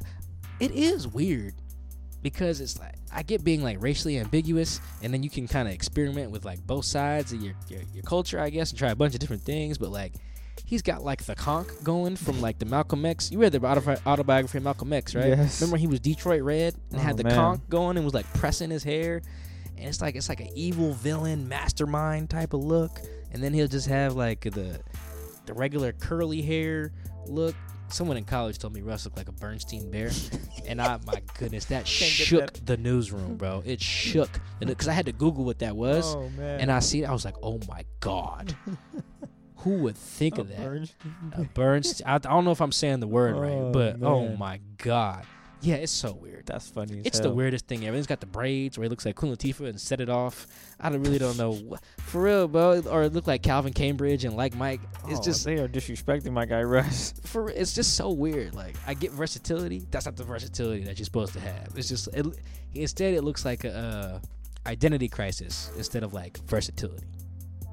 [0.59, 1.53] it is weird
[2.21, 5.73] because it's like I get being like racially ambiguous, and then you can kind of
[5.73, 8.95] experiment with like both sides of your, your your culture, I guess, and try a
[8.95, 9.77] bunch of different things.
[9.77, 10.13] But like,
[10.65, 13.31] he's got like the conk going from like the Malcolm X.
[13.31, 15.27] You read the autobi- autobiography of Malcolm X, right?
[15.27, 15.61] Yes.
[15.61, 17.33] Remember he was Detroit Red and Oh, had the man.
[17.35, 19.21] conk going and was like pressing his hair,
[19.77, 22.99] and it's like it's like an evil villain mastermind type of look,
[23.31, 24.79] and then he'll just have like the
[25.45, 26.91] the regular curly hair
[27.27, 27.55] look.
[27.89, 30.09] Someone in college told me Russ looked like a Bernstein bear,
[30.67, 32.65] and I, my goodness, that shook that.
[32.65, 33.63] the newsroom, bro.
[33.65, 34.29] It shook,
[34.59, 36.59] because I had to Google what that was, Oh man.
[36.59, 37.05] and I see it.
[37.09, 38.55] I was like, oh my god,
[39.57, 40.89] who would think Oh, of that?
[41.33, 42.05] A Bernstein.
[42.07, 45.25] I, I don't know if I'm saying the word right, Oh, but oh my god,
[45.61, 46.45] Yeah, it's so weird.
[46.45, 47.01] That's funny.
[47.03, 47.97] It's the weirdest thing ever.
[47.97, 50.45] He's got the braids where he looks like Queen Latifah and set it off.
[50.79, 51.77] I don't, really don't know.
[51.99, 52.81] For real, bro.
[52.89, 54.81] Or it looked like Calvin Cambridge and like Mike.
[55.07, 57.13] It's Oh, just they are disrespecting my guy Russ.
[57.25, 58.53] for it's just so weird.
[58.53, 59.85] Like I get versatility.
[59.89, 61.69] That's not the versatility that you're supposed to have.
[61.75, 62.25] It's just it,
[62.73, 67.07] instead it looks like a uh, identity crisis instead of like versatility.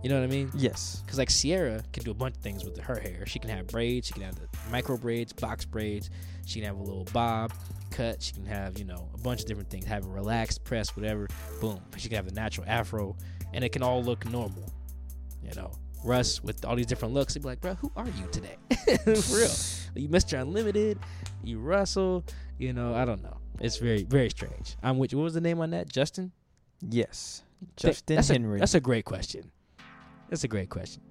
[0.02, 0.50] You know what I mean?
[0.54, 1.02] Yes.
[1.04, 3.24] Because like Sierra can do a bunch of things with her hair.
[3.26, 4.06] She can have braids.
[4.08, 6.10] She can have the micro braids, box braids.
[6.46, 7.52] She can have a little bob
[7.90, 8.22] cut.
[8.22, 9.84] She can have you know a bunch of different things.
[9.86, 11.28] Have a relaxed press, whatever.
[11.60, 11.80] Boom.
[11.96, 13.16] She can have the natural afro,
[13.52, 14.64] and it can all look normal.
[15.42, 15.72] You know,
[16.04, 17.34] Russ with all these different looks.
[17.34, 18.56] he'd be like, bro, who are you today?
[19.04, 19.50] For real.
[19.94, 20.40] You Mr.
[20.40, 20.98] Unlimited.
[21.42, 22.24] You Russell.
[22.58, 23.36] You know, I don't know.
[23.60, 24.76] It's very very strange.
[24.82, 25.18] I'm with you.
[25.18, 25.88] What was the name on that?
[25.88, 26.32] Justin.
[26.88, 27.42] Yes.
[27.76, 28.58] Justin that's Henry.
[28.58, 29.50] A, that's a great question.
[30.28, 31.02] That's a great question.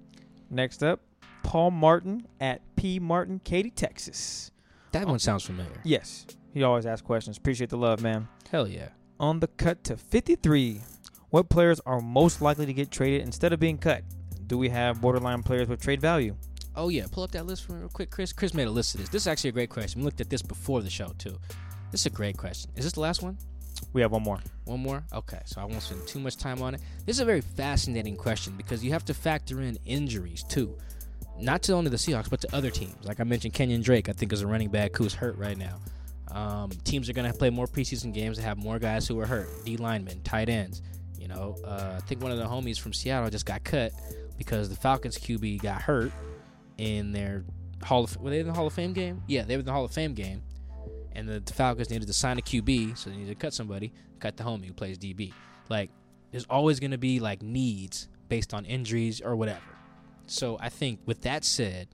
[0.50, 1.00] Next up,
[1.42, 4.50] Paul Martin at P Martin, Katy, Texas.
[4.94, 5.80] That one sounds familiar.
[5.82, 6.24] Yes.
[6.52, 7.36] He always asks questions.
[7.36, 8.28] Appreciate the love, man.
[8.48, 8.90] Hell yeah.
[9.18, 10.82] On the cut to 53.
[11.30, 14.04] What players are most likely to get traded instead of being cut?
[14.46, 16.36] Do we have borderline players with trade value?
[16.76, 18.32] Oh yeah, pull up that list real quick, Chris.
[18.32, 19.08] Chris made a list of this.
[19.08, 20.00] This is actually a great question.
[20.00, 21.40] We looked at this before the show too.
[21.90, 22.70] This is a great question.
[22.76, 23.36] Is this the last one?
[23.94, 24.38] We have one more.
[24.64, 25.02] One more?
[25.12, 26.80] Okay, so I won't spend too much time on it.
[27.04, 30.78] This is a very fascinating question because you have to factor in injuries too.
[31.40, 33.04] Not to only the Seahawks, but to other teams.
[33.04, 35.80] Like I mentioned, Kenyan Drake, I think, is a running back who's hurt right now.
[36.30, 39.26] Um, teams are going to play more preseason games and have more guys who are
[39.26, 39.48] hurt.
[39.64, 40.82] D linemen, tight ends.
[41.18, 43.92] You know, uh, I think one of the homies from Seattle just got cut
[44.36, 46.12] because the Falcons QB got hurt
[46.78, 47.44] in their
[47.82, 48.16] Hall of.
[48.16, 49.22] Were they in the Hall of Fame game?
[49.26, 50.42] Yeah, they were in the Hall of Fame game,
[51.12, 53.92] and the, the Falcons needed to sign a QB, so they needed to cut somebody.
[54.20, 55.32] Cut the homie who plays DB.
[55.68, 55.90] Like,
[56.30, 59.60] there's always going to be like needs based on injuries or whatever.
[60.26, 61.88] So I think with that said,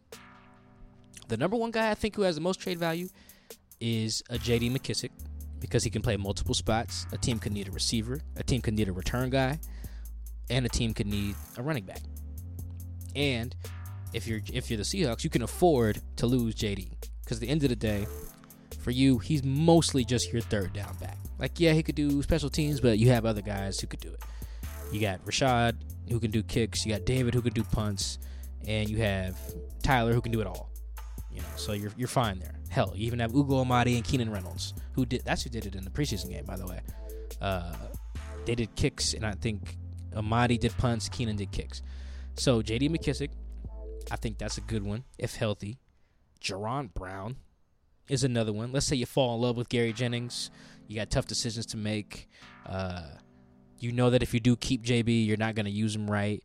[1.29, 3.09] the number one guy I think who has the most trade value
[3.81, 5.11] is uh, a JD McKissic
[5.61, 7.07] because he can play multiple spots.
[7.13, 9.59] A team could need a receiver, a team could need a return guy,
[10.49, 12.01] and a team could need a running back.
[13.15, 13.55] And
[14.13, 16.91] if you're if you're the Seahawks, you can afford to lose JD
[17.23, 18.07] because at the end of the day,
[18.81, 21.19] for you, he's mostly just your third down back.
[21.39, 24.09] Like yeah, he could do special teams, but you have other guys who could do
[24.09, 24.23] it.
[24.93, 25.77] You got Rashad
[26.11, 26.85] who can do kicks.
[26.85, 28.19] You got David who can do punts,
[28.67, 29.39] and you have
[29.83, 30.71] Tyler who can do it all.
[31.31, 32.55] You know, so you're you're fine there.
[32.69, 35.75] Hell, you even have Ugo Amadi and Keenan Reynolds, who did that's who did it
[35.75, 36.81] in the preseason game, by the way.
[37.41, 37.75] Uh,
[38.45, 39.77] they did kicks, and I think
[40.15, 41.83] Amadi did punts, Keenan did kicks.
[42.35, 42.89] So J.D.
[42.89, 43.31] McKissick,
[44.11, 45.79] I think that's a good one if healthy.
[46.41, 47.37] Jaron Brown
[48.09, 48.73] is another one.
[48.73, 50.51] Let's say you fall in love with Gary Jennings,
[50.87, 52.29] you got tough decisions to make.
[52.67, 53.03] Uh,
[53.81, 56.43] you know that if you do keep JB, you're not going to use him right.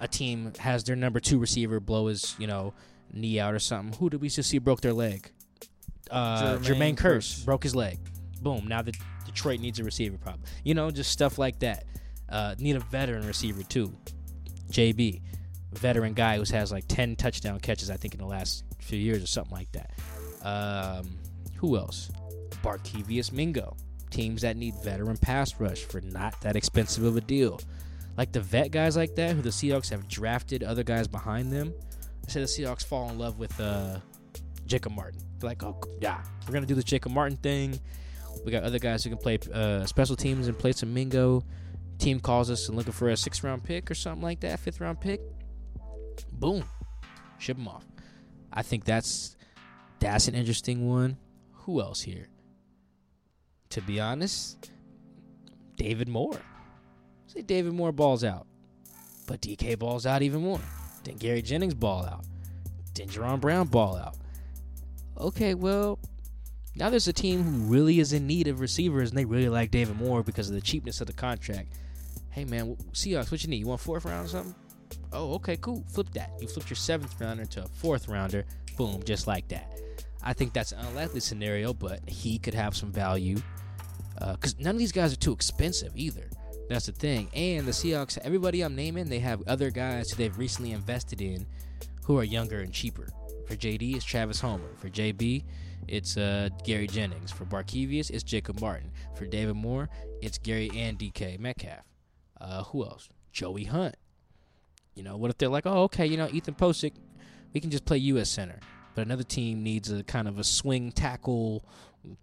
[0.00, 2.74] A team has their number two receiver blow his, you know,
[3.12, 3.98] knee out or something.
[3.98, 5.30] Who did we just see broke their leg?
[6.10, 7.98] Uh, Jermaine Jermaine Kearse broke his leg.
[8.42, 8.66] Boom.
[8.68, 10.44] Now the Detroit needs a receiver, probably.
[10.64, 11.84] You know, just stuff like that.
[12.28, 13.92] Uh, need a veteran receiver too.
[14.70, 15.22] JB,
[15.72, 19.22] veteran guy who has like ten touchdown catches, I think, in the last few years
[19.22, 19.90] or something like that.
[20.42, 21.18] Um,
[21.56, 22.10] who else?
[22.62, 23.76] Barkevious Mingo.
[24.16, 27.60] Teams that need veteran pass rush for not that expensive of a deal.
[28.16, 31.74] Like the vet guys like that, who the Seahawks have drafted other guys behind them.
[32.26, 33.98] I say the Seahawks fall in love with uh,
[34.64, 35.20] Jacob Martin.
[35.38, 37.78] They're like, oh yeah, we're gonna do this Jacob Martin thing.
[38.42, 41.44] We got other guys who can play uh, special teams and play some Mingo.
[41.98, 44.80] Team calls us and looking for a sixth round pick or something like that, fifth
[44.80, 45.20] round pick.
[46.32, 46.64] Boom,
[47.36, 47.84] ship them off.
[48.50, 49.36] I think that's
[50.00, 51.18] that's an interesting one.
[51.66, 52.28] Who else here?
[53.70, 54.70] To be honest,
[55.76, 56.40] David Moore.
[57.26, 58.46] Say David Moore balls out,
[59.26, 60.60] but DK balls out even more.
[61.04, 62.24] Then Gary Jennings ball out.
[62.94, 64.16] Then Jaron Brown ball out.
[65.18, 65.98] Okay, well,
[66.74, 69.70] now there's a team who really is in need of receivers, and they really like
[69.70, 71.72] David Moore because of the cheapness of the contract.
[72.30, 73.58] Hey man, Seahawks, what you need?
[73.58, 74.54] You want fourth round or something?
[75.12, 75.82] Oh, okay, cool.
[75.88, 76.32] Flip that.
[76.40, 78.44] You flipped your seventh rounder to a fourth rounder.
[78.76, 79.80] Boom, just like that.
[80.22, 83.36] I think that's an unlikely scenario, but he could have some value
[84.18, 86.28] because none of these guys are too expensive either.
[86.68, 87.28] That's the thing.
[87.34, 91.46] And the Seahawks, everybody I'm naming, they have other guys who they've recently invested in
[92.04, 93.08] who are younger and cheaper.
[93.46, 94.74] For JD, it's Travis Homer.
[94.76, 95.44] For JB,
[95.86, 97.30] it's uh, Gary Jennings.
[97.30, 98.90] For Barkevious, it's Jacob Martin.
[99.14, 99.88] For David Moore,
[100.20, 101.84] it's Gary and DK Metcalf.
[102.40, 103.08] Uh, who else?
[103.32, 103.96] Joey Hunt.
[104.94, 106.92] You know, what if they're like, oh, okay, you know, Ethan Pocic,
[107.52, 108.58] we can just play as center.
[108.96, 111.62] But another team needs a kind of a swing tackle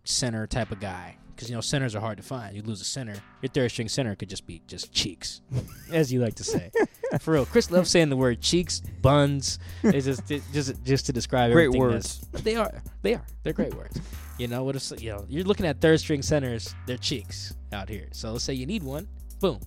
[0.04, 1.18] center type of guy.
[1.36, 2.56] Because, you know, centers are hard to find.
[2.56, 3.16] You lose a center.
[3.42, 5.42] Your third string center could just be just cheeks,
[5.92, 6.72] as you like to say.
[7.20, 7.46] For real.
[7.46, 9.60] Chris loves saying the word cheeks, buns.
[9.84, 12.26] It's just, it, just, just to describe Great words.
[12.32, 12.82] They are.
[13.04, 13.26] They are.
[13.44, 14.00] They're great words.
[14.40, 14.76] You know what?
[14.76, 16.74] If, you know, you're looking at third string centers.
[16.88, 18.08] They're cheeks out here.
[18.14, 19.08] So let's say you need one.
[19.40, 19.60] Boom.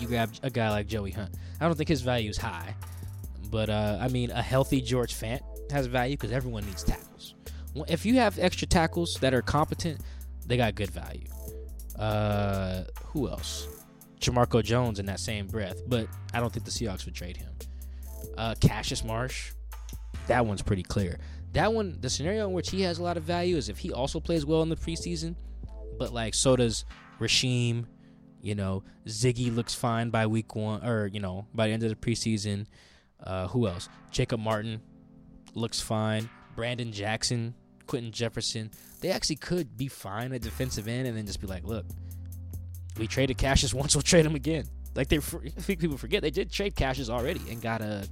[0.00, 1.30] You grab a guy like Joey Hunt.
[1.60, 2.74] I don't think his value is high,
[3.50, 5.40] but uh, I mean, a healthy George Fant
[5.70, 7.34] has value because everyone needs tackles.
[7.88, 10.00] If you have extra tackles that are competent,
[10.46, 11.28] they got good value.
[11.96, 13.68] Uh, who else?
[14.20, 17.50] Jamarco Jones in that same breath, but I don't think the Seahawks would trade him.
[18.36, 19.52] Uh, Cassius Marsh,
[20.26, 21.18] that one's pretty clear.
[21.52, 23.92] That one, the scenario in which he has a lot of value is if he
[23.92, 25.34] also plays well in the preseason,
[25.98, 26.84] but like so does
[27.18, 27.86] Rasheem.
[28.42, 31.90] You know, Ziggy looks fine by week one, or you know, by the end of
[31.90, 32.66] the preseason.
[33.24, 33.88] Uh, who else?
[34.10, 34.80] Jacob Martin
[35.54, 36.28] looks fine.
[36.56, 37.54] Brandon Jackson,
[37.86, 38.70] Quinton Jefferson.
[39.00, 41.86] They actually could be fine at defensive end, and then just be like, look,
[42.98, 44.64] we traded Cassius once, we'll trade him again.
[44.94, 48.08] Like they, I think people forget they did trade Cassius already and got a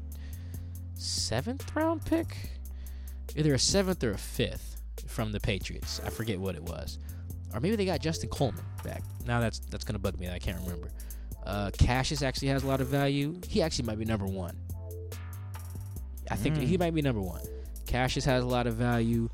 [0.94, 2.36] seventh round pick,
[3.36, 6.00] either a seventh or a fifth from the Patriots.
[6.04, 6.98] I forget what it was,
[7.52, 9.02] or maybe they got Justin Coleman back.
[9.26, 10.28] Now that's that's gonna bug me.
[10.28, 10.90] I can't remember.
[11.44, 13.40] Uh, Cassius actually has a lot of value.
[13.48, 14.56] He actually might be number one.
[16.30, 16.62] I think Mm.
[16.62, 17.42] he might be number one.
[17.86, 19.28] Cassius has a lot of value.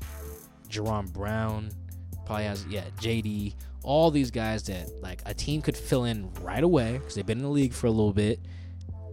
[0.69, 1.69] Jaron Brown
[2.25, 2.85] probably has yeah.
[2.99, 7.25] JD, all these guys that like a team could fill in right away because they've
[7.25, 8.39] been in the league for a little bit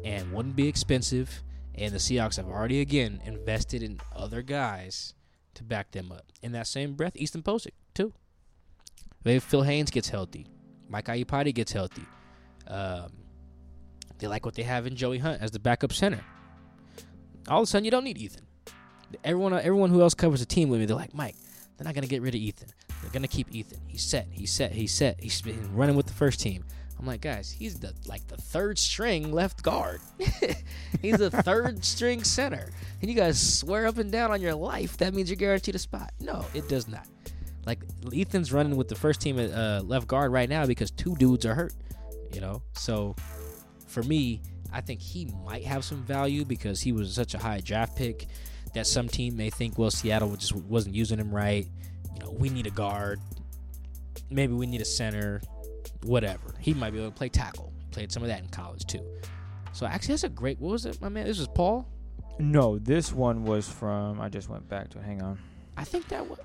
[0.04, 1.42] and wouldn't be expensive.
[1.74, 5.14] And the Seahawks have already again invested in other guys
[5.54, 6.24] to back them up.
[6.42, 8.12] In that same breath, Easton Pocic too.
[9.24, 10.46] Maybe Phil Haynes gets healthy.
[10.88, 12.02] Mike Iupati gets healthy.
[12.66, 13.12] Um,
[14.18, 16.20] they like what they have in Joey Hunt as the backup center.
[17.48, 18.46] All of a sudden, you don't need Ethan.
[19.24, 21.36] Everyone, everyone who else covers the team with me, they're like, Mike,
[21.76, 22.68] they're not gonna get rid of Ethan.
[23.02, 23.80] They're gonna keep Ethan.
[23.86, 24.28] He's set.
[24.30, 24.72] He's set.
[24.72, 25.20] He's set.
[25.20, 26.64] He's been running with the first team.
[27.02, 30.00] I'm like, guys, he's the like the third string left guard.
[31.02, 32.70] he's the third string center,
[33.00, 35.80] and you guys swear up and down on your life that means you're guaranteed a
[35.80, 36.12] spot.
[36.20, 37.08] No, it does not.
[37.66, 37.80] Like
[38.14, 41.44] Ethan's running with the first team at uh, left guard right now because two dudes
[41.44, 41.74] are hurt.
[42.32, 43.16] You know, so
[43.88, 44.40] for me,
[44.72, 48.26] I think he might have some value because he was such a high draft pick
[48.74, 51.66] that some team may think, well, Seattle just wasn't using him right.
[52.14, 53.20] You know, we need a guard.
[54.30, 55.42] Maybe we need a center.
[56.04, 56.54] Whatever.
[56.58, 57.72] He might be able to play tackle.
[57.90, 59.04] Played some of that in college too.
[59.72, 60.58] So actually, that's a great.
[60.58, 61.26] What was it, my man?
[61.26, 61.86] This was Paul.
[62.38, 64.20] No, this one was from.
[64.20, 65.02] I just went back to.
[65.02, 65.38] Hang on.
[65.76, 66.38] I think that was.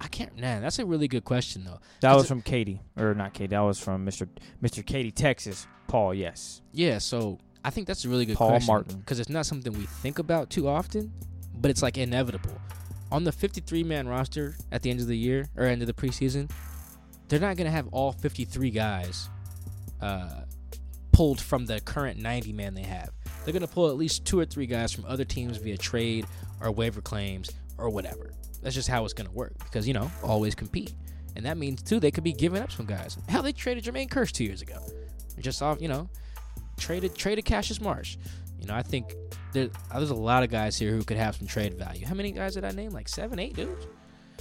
[0.00, 0.38] I can't.
[0.38, 1.80] Man, that's a really good question though.
[2.00, 3.48] That was from Katie, or not Katie.
[3.48, 4.28] That was from Mr.
[4.62, 4.84] Mr.
[4.84, 5.66] Katie, Texas.
[5.88, 6.62] Paul, yes.
[6.72, 8.66] Yeah, so I think that's a really good Paul question.
[8.72, 8.98] Martin.
[8.98, 11.12] because it's not something we think about too often,
[11.54, 12.60] but it's like inevitable.
[13.10, 15.94] On the 53 man roster at the end of the year or end of the
[15.94, 16.50] preseason,
[17.28, 19.28] they're not gonna have all 53 guys
[20.00, 20.42] uh,
[21.12, 23.10] pulled from the current 90 man they have.
[23.44, 26.26] They're gonna pull at least two or three guys from other teams via trade
[26.60, 28.32] or waiver claims or whatever.
[28.62, 30.94] That's just how it's gonna work because you know always compete,
[31.36, 33.16] and that means too they could be giving up some guys.
[33.28, 34.78] Hell, they traded Jermaine Kearse two years ago,
[35.40, 36.08] just off you know
[36.78, 38.16] traded traded Cassius Marsh.
[38.60, 39.14] You know, I think
[39.52, 42.06] there, there's a lot of guys here who could have some trade value.
[42.06, 42.90] How many guys did I name?
[42.90, 43.86] Like seven, eight dudes.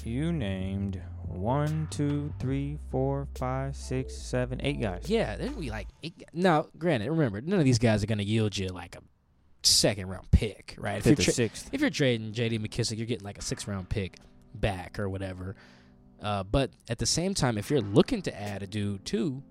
[0.03, 5.03] You named one, two, three, four, five, six, seven, eight guys.
[5.07, 6.23] Yeah, there'd be like eight.
[6.33, 9.01] Now, granted, remember, none of these guys are going to yield you like a
[9.67, 10.97] second round pick, right?
[10.97, 11.69] If you're, Fifth tra- sixth.
[11.71, 12.59] if you're trading J.D.
[12.59, 14.17] McKissic, you're getting like a six round pick
[14.55, 15.55] back or whatever.
[16.21, 19.43] Uh, but at the same time, if you're looking to add a dude too,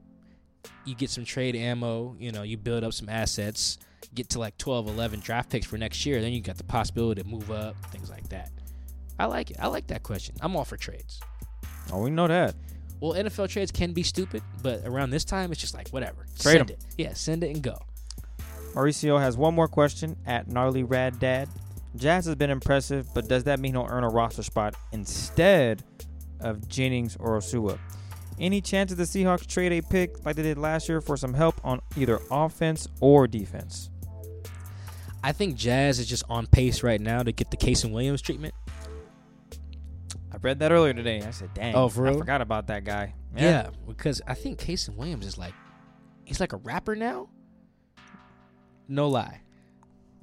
[0.85, 2.17] you get some trade ammo.
[2.19, 3.79] You know, you build up some assets,
[4.15, 6.21] get to like 12, 11 draft picks for next year.
[6.21, 8.51] Then you got the possibility to move up, things like that.
[9.19, 9.57] I like it.
[9.61, 10.35] I like that question.
[10.41, 11.21] I'm all for trades.
[11.93, 12.55] Oh, we know that.
[13.01, 16.27] Well, NFL trades can be stupid, but around this time, it's just like whatever.
[16.39, 16.69] Trade send 'em.
[16.71, 16.85] it.
[16.99, 17.79] Yeah, send it and go.
[18.77, 21.49] Mauricio has one more question at Gnarly Rad Dad.
[21.97, 25.83] Jazz has been impressive, but does that mean he'll earn a roster spot instead
[26.41, 27.79] of Jennings or Ursua?
[28.39, 31.33] Any chance of the Seahawks trade a pick like they did last year for some
[31.33, 33.89] help on either offense or defense?
[35.25, 38.53] I think Jazz is just on pace right now to get the Kasen Williams treatment.
[40.31, 41.23] I read that earlier today.
[41.23, 42.17] I said, "Dang, Oh, for real?
[42.17, 45.55] I forgot about that guy." Yeah, because I think Kasen Williams is like,
[46.25, 47.29] he's like a rapper now.
[48.89, 49.41] No lie,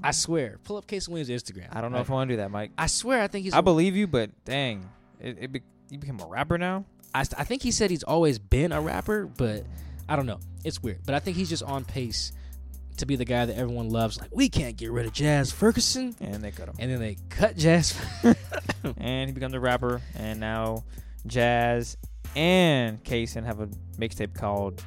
[0.01, 0.59] I swear.
[0.63, 1.67] Pull up Kasen Williams' Instagram.
[1.71, 2.71] I don't know if I want to do that, Mike.
[2.77, 3.53] I swear, I think he's.
[3.53, 4.89] I believe you, but dang,
[5.19, 6.85] it, it be, you became a rapper now.
[7.13, 9.65] I, I think he said he's always been a rapper, but
[10.09, 10.39] I don't know.
[10.63, 12.31] It's weird, but I think he's just on pace
[12.97, 14.19] to be the guy that everyone loves.
[14.19, 16.75] Like we can't get rid of Jazz Ferguson, And they cut him.
[16.79, 17.99] and then they cut Jazz.
[18.97, 20.01] and he becomes a rapper.
[20.15, 20.83] And now
[21.27, 21.97] Jazz
[22.35, 24.83] and Kasen have a mixtape called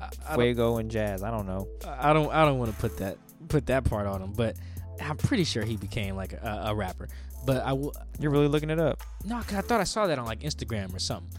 [0.00, 1.22] I, Fuego and Jazz.
[1.22, 1.68] I don't know.
[1.86, 3.18] I don't I don't want to put that
[3.48, 4.56] put that part on him, but
[5.00, 7.08] I'm pretty sure he became like a, a rapper.
[7.46, 9.00] But I will You're really looking it up.
[9.24, 11.30] No, cause I thought I saw that on like Instagram or something.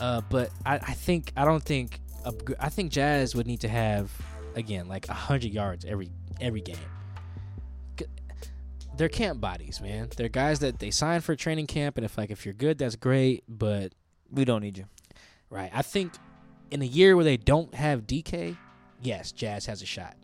[0.00, 3.68] Uh, but I, I think I don't think a, I think Jazz would need to
[3.68, 4.10] have
[4.54, 6.76] again like hundred yards every every game.
[8.96, 10.08] They're camp bodies, man.
[10.14, 12.96] They're guys that they sign for training camp, and if like if you're good, that's
[12.96, 13.44] great.
[13.48, 13.92] But
[14.30, 14.84] We don't need you.
[15.48, 16.12] right, I think
[16.70, 18.56] in a year where they don't have DK,
[19.02, 20.16] yes, Jazz has a shot.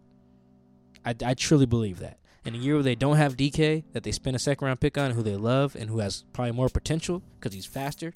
[1.05, 2.19] I, I truly believe that.
[2.45, 4.97] In a year where they don't have DK, that they spend a second round pick
[4.97, 8.13] on, who they love and who has probably more potential because he's faster,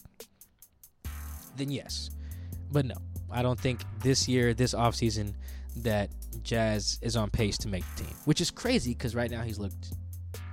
[1.57, 2.11] then yes.
[2.71, 2.95] But no,
[3.31, 5.35] I don't think this year, this offseason,
[5.77, 6.11] that
[6.43, 9.59] Jazz is on pace to make the team, which is crazy because right now he's
[9.59, 9.93] looked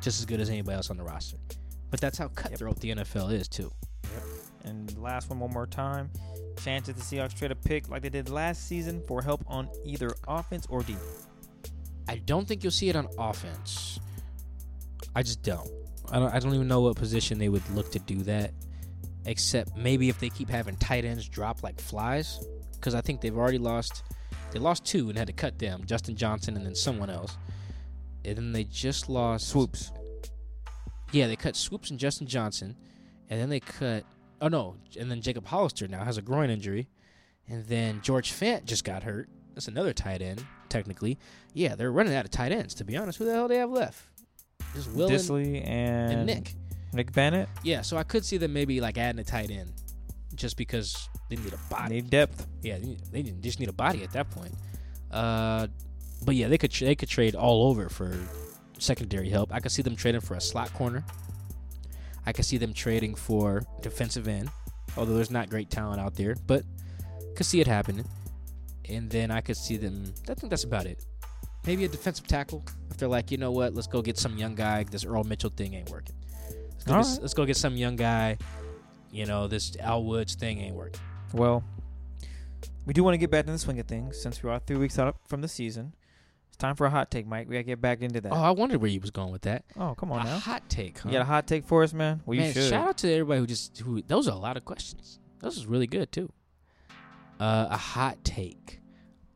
[0.02, 1.38] just as good as anybody else on the roster.
[1.90, 3.72] But that's how cutthroat the NFL is, too.
[4.04, 4.24] Yep.
[4.66, 6.10] And last one, one more time.
[6.64, 10.12] Chances the Seahawks trade a pick like they did last season for help on either
[10.28, 10.96] offense or D.
[12.08, 14.00] I don't think you'll see it on offense.
[15.16, 15.70] I just don't.
[16.12, 16.34] I don't.
[16.34, 18.54] I don't even know what position they would look to do that,
[19.26, 22.40] except maybe if they keep having tight ends drop like flies,
[22.74, 24.04] because I think they've already lost.
[24.52, 27.38] They lost two and had to cut them, Justin Johnson and then someone else,
[28.24, 29.92] and then they just lost Swoopes.
[31.12, 32.76] Yeah, they cut Swoopes and Justin Johnson,
[33.30, 34.06] and then they cut.
[34.42, 36.88] Oh no, and then Jacob Hollister now has a groin injury,
[37.48, 39.30] and then George Fant just got hurt.
[39.56, 41.18] That's another tight end, technically.
[41.54, 42.76] Yeah, they're running out of tight ends.
[42.76, 44.04] To be honest, who the hell do they have left?
[44.76, 46.54] Just Will and, Dissly and, and Nick.
[46.94, 49.74] Nick Vannett Yeah, so I could see them maybe like adding a tight end,
[50.36, 51.96] just because they need a body.
[51.96, 52.48] need depth.
[52.62, 54.54] Yeah, they, they just need a body at that point.
[55.12, 55.68] Uh,
[56.26, 58.16] but yeah, they could tra- they could trade all over for
[58.78, 59.54] secondary help.
[59.54, 61.04] I could see them trading for a slot corner.
[62.28, 64.52] I could see them trading for defensive end,
[64.98, 66.62] although there's not great talent out there, but
[67.38, 68.06] could see it happening.
[68.90, 70.14] And then I could see them.
[70.30, 71.06] I think that's about it.
[71.66, 72.66] Maybe a defensive tackle.
[72.92, 74.84] If they're like, you know what, let's go get some young guy.
[74.84, 76.16] This Earl Mitchell thing ain't working.
[76.74, 77.18] Let's go, get, right.
[77.22, 78.38] let's go get some young guy.
[79.10, 81.00] You know, this Al Woods thing ain't working.
[81.32, 81.64] Well,
[82.86, 84.76] we do want to get back in the swing of things since we are three
[84.76, 85.94] weeks out from the season.
[86.58, 87.48] It's time for a hot take, Mike.
[87.48, 88.32] We gotta get back into that.
[88.32, 89.64] Oh, I wondered where you was going with that.
[89.80, 90.40] Oh, come on a now.
[90.40, 91.10] hot take, huh?
[91.10, 92.24] You got a hot take for us, man?
[92.26, 92.68] Well, you should.
[92.68, 94.02] shout out to everybody who just who.
[94.02, 95.20] Those are a lot of questions.
[95.38, 96.32] Those is really good too.
[97.40, 98.80] Uh, a hot take,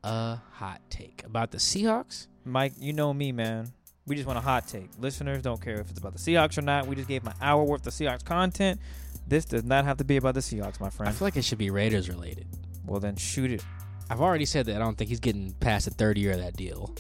[0.04, 2.26] a hot take about the Seahawks.
[2.44, 3.72] Mike, you know me, man.
[4.08, 4.90] We just want a hot take.
[4.98, 6.88] Listeners don't care if it's about the Seahawks or not.
[6.88, 8.80] We just gave my hour worth of Seahawks content.
[9.28, 11.08] This does not have to be about the Seahawks, my friend.
[11.08, 12.48] I feel like it should be Raiders related.
[12.84, 13.64] Well, then shoot it.
[14.12, 16.58] I've already said that I don't think he's getting past the third year of that
[16.58, 16.94] deal.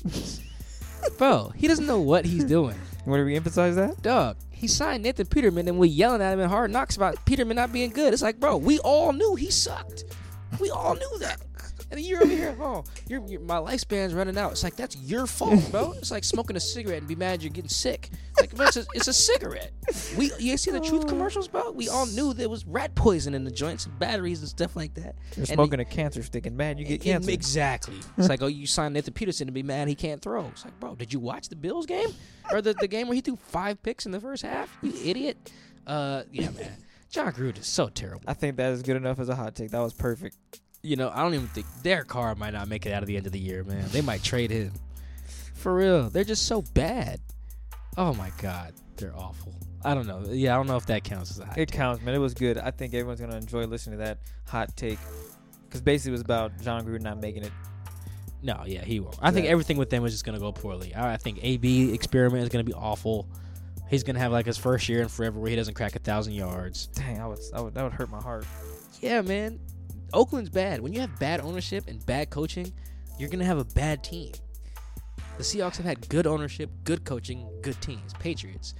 [1.17, 2.77] Bro, he doesn't know what he's doing.
[3.05, 4.01] You want to reemphasize that?
[4.01, 7.57] Dog, he signed Nathan Peterman and we're yelling at him in hard knocks about Peterman
[7.57, 8.13] not being good.
[8.13, 10.05] It's like, bro, we all knew he sucked.
[10.61, 11.41] We all knew that.
[11.91, 14.53] And then you're over here, oh, you're, you're, my lifespan's running out.
[14.53, 15.91] It's like, that's your fault, bro.
[15.97, 18.09] It's like smoking a cigarette and be mad you're getting sick.
[18.39, 19.71] Like, it's a, it's a cigarette.
[20.17, 21.71] We You see the truth commercials, bro?
[21.71, 24.93] We all knew there was rat poison in the joints and batteries and stuff like
[24.93, 25.15] that.
[25.35, 27.29] You're And smoking a cancer stick and mad you get cancer.
[27.29, 27.95] Exactly.
[28.17, 30.45] It's like, oh, you signed Nathan Peterson to be mad he can't throw.
[30.45, 32.09] It's like, bro, did you watch the Bills game
[32.51, 34.77] or the, the game where he threw five picks in the first half?
[34.81, 35.51] You idiot.
[35.85, 36.71] Uh, yeah, man.
[37.09, 38.21] Jon Gruden is so terrible.
[38.27, 39.71] I think that is good enough as a hot take.
[39.71, 40.37] That was perfect.
[40.83, 43.15] You know, I don't even think Derek Carr might not make it out of the
[43.17, 43.85] end of the year, man.
[43.91, 44.71] They might trade him.
[45.53, 47.19] For real, they're just so bad.
[47.97, 49.53] Oh my god, they're awful.
[49.83, 50.23] I don't know.
[50.31, 51.77] Yeah, I don't know if that counts as a hot It take.
[51.77, 52.15] counts, man.
[52.15, 52.57] It was good.
[52.57, 54.97] I think everyone's gonna enjoy listening to that hot take
[55.67, 57.51] because basically it was about Jon Gruden not making it.
[58.43, 59.17] No, yeah, he won't.
[59.21, 60.95] I think everything with them is just gonna go poorly.
[60.95, 63.27] I, I think AB experiment is gonna be awful.
[63.87, 66.33] He's gonna have like his first year in forever where he doesn't crack a thousand
[66.33, 66.87] yards.
[66.87, 68.45] Dang, I was, I would, that would hurt my heart.
[68.99, 69.59] Yeah, man.
[70.13, 70.81] Oakland's bad.
[70.81, 72.71] When you have bad ownership and bad coaching,
[73.17, 74.31] you're gonna have a bad team.
[75.37, 78.13] The Seahawks have had good ownership, good coaching, good teams.
[78.19, 78.73] Patriots.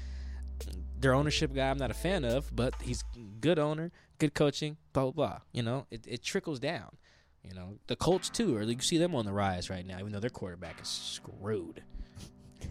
[0.99, 3.03] Their ownership guy I'm not a fan of, but he's
[3.39, 5.39] good owner, good coaching, blah blah blah.
[5.51, 6.97] You know, it, it trickles down.
[7.43, 10.11] You know, the Colts too, or you see them on the rise right now, even
[10.11, 11.81] though their quarterback is screwed.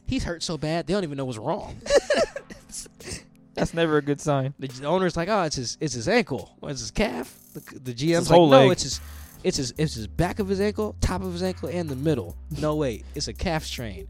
[0.07, 1.77] He's hurt so bad they don't even know what's wrong.
[3.61, 4.55] That's never a good sign.
[4.59, 7.39] The owner's like, oh, it's his, it's his ankle, or it's his calf.
[7.53, 9.01] The, the GM's his like, whole no, leg." it's his,
[9.45, 12.37] it's his, it's his back of his ankle, top of his ankle, and the middle.
[12.59, 14.09] No, wait, it's a calf strain.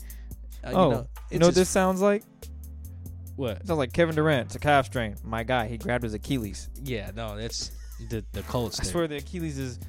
[0.63, 2.23] Uh, oh, you know, you know what his- this sounds like?
[3.37, 3.57] What?
[3.57, 4.47] It sounds like Kevin Durant.
[4.47, 5.17] It's a calf strain.
[5.25, 6.69] My guy, he grabbed his Achilles.
[6.83, 7.73] Yeah, no, that's
[8.09, 8.79] the the Colts.
[8.79, 8.93] I thing.
[8.93, 9.81] swear the Achilles is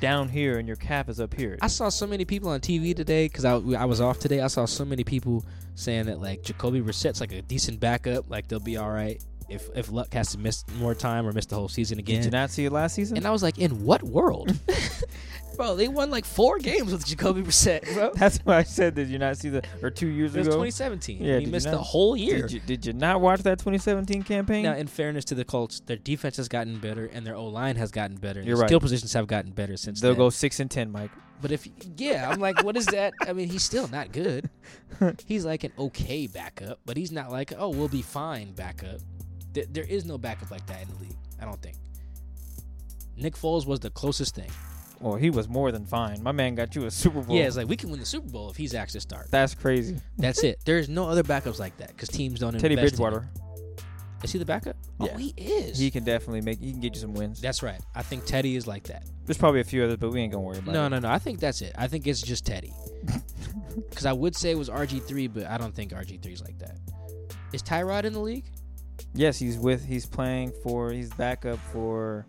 [0.00, 1.58] down here and your calf is up here.
[1.60, 4.40] I saw so many people on TV today because I, I was off today.
[4.40, 5.44] I saw so many people
[5.74, 9.68] saying that like Jacoby Brissett's like a decent backup, like they'll be all right if
[9.74, 12.16] if Luck has to miss more time or miss the whole season again.
[12.16, 13.16] Did you not see it last season?
[13.16, 14.56] And I was like, in what world?
[15.56, 18.12] bro, they won like four games with Jacoby Brissett, bro.
[18.14, 20.56] That's why I said did you not see the or two years It was ago?
[20.56, 21.22] 2017.
[21.22, 22.42] Yeah, he you missed not- the whole year.
[22.42, 24.62] Did you, did you not watch that 2017 campaign?
[24.62, 27.76] Now, in fairness to the Colts, their defense has gotten better and their O line
[27.76, 28.40] has gotten better.
[28.40, 28.68] You're their right.
[28.68, 30.18] skill positions have gotten better since They'll then.
[30.18, 31.10] go six and ten, Mike.
[31.40, 33.12] But if yeah, I'm like, what is that?
[33.26, 34.48] I mean, he's still not good.
[35.26, 39.00] He's like an okay backup, but he's not like, oh, we'll be fine backup.
[39.54, 41.16] Th- there is no backup like that in the league.
[41.40, 41.76] I don't think.
[43.16, 44.50] Nick Foles was the closest thing.
[45.00, 46.22] Well, he was more than fine.
[46.22, 47.36] My man got you a Super Bowl.
[47.36, 49.28] Yeah, it's like we can win the Super Bowl if he's actually start.
[49.30, 49.96] that's crazy.
[50.16, 50.60] That's it.
[50.64, 53.30] There's no other backups like that because teams don't Teddy invest in Bridgewater, him.
[54.22, 54.76] Is he the backup?
[55.00, 55.12] Oh, yeah.
[55.14, 55.76] Oh, he is.
[55.76, 56.60] he can definitely make.
[56.60, 57.40] He can get you some wins.
[57.40, 57.80] that's right.
[57.96, 59.04] I think Teddy is like that.
[59.26, 60.74] There's probably a few others, but we ain't gonna worry about it.
[60.74, 60.90] No, it.
[60.90, 61.10] no, no.
[61.10, 61.74] I think that's it.
[61.76, 62.72] I think it's just Teddy.
[63.88, 66.78] Because I would say it was RG3, but I don't think RG3 is like that.
[67.52, 68.50] Is Tyrod in the league?
[69.14, 69.84] Yes, he's with.
[69.84, 70.90] He's playing for.
[70.92, 72.26] He's backup for.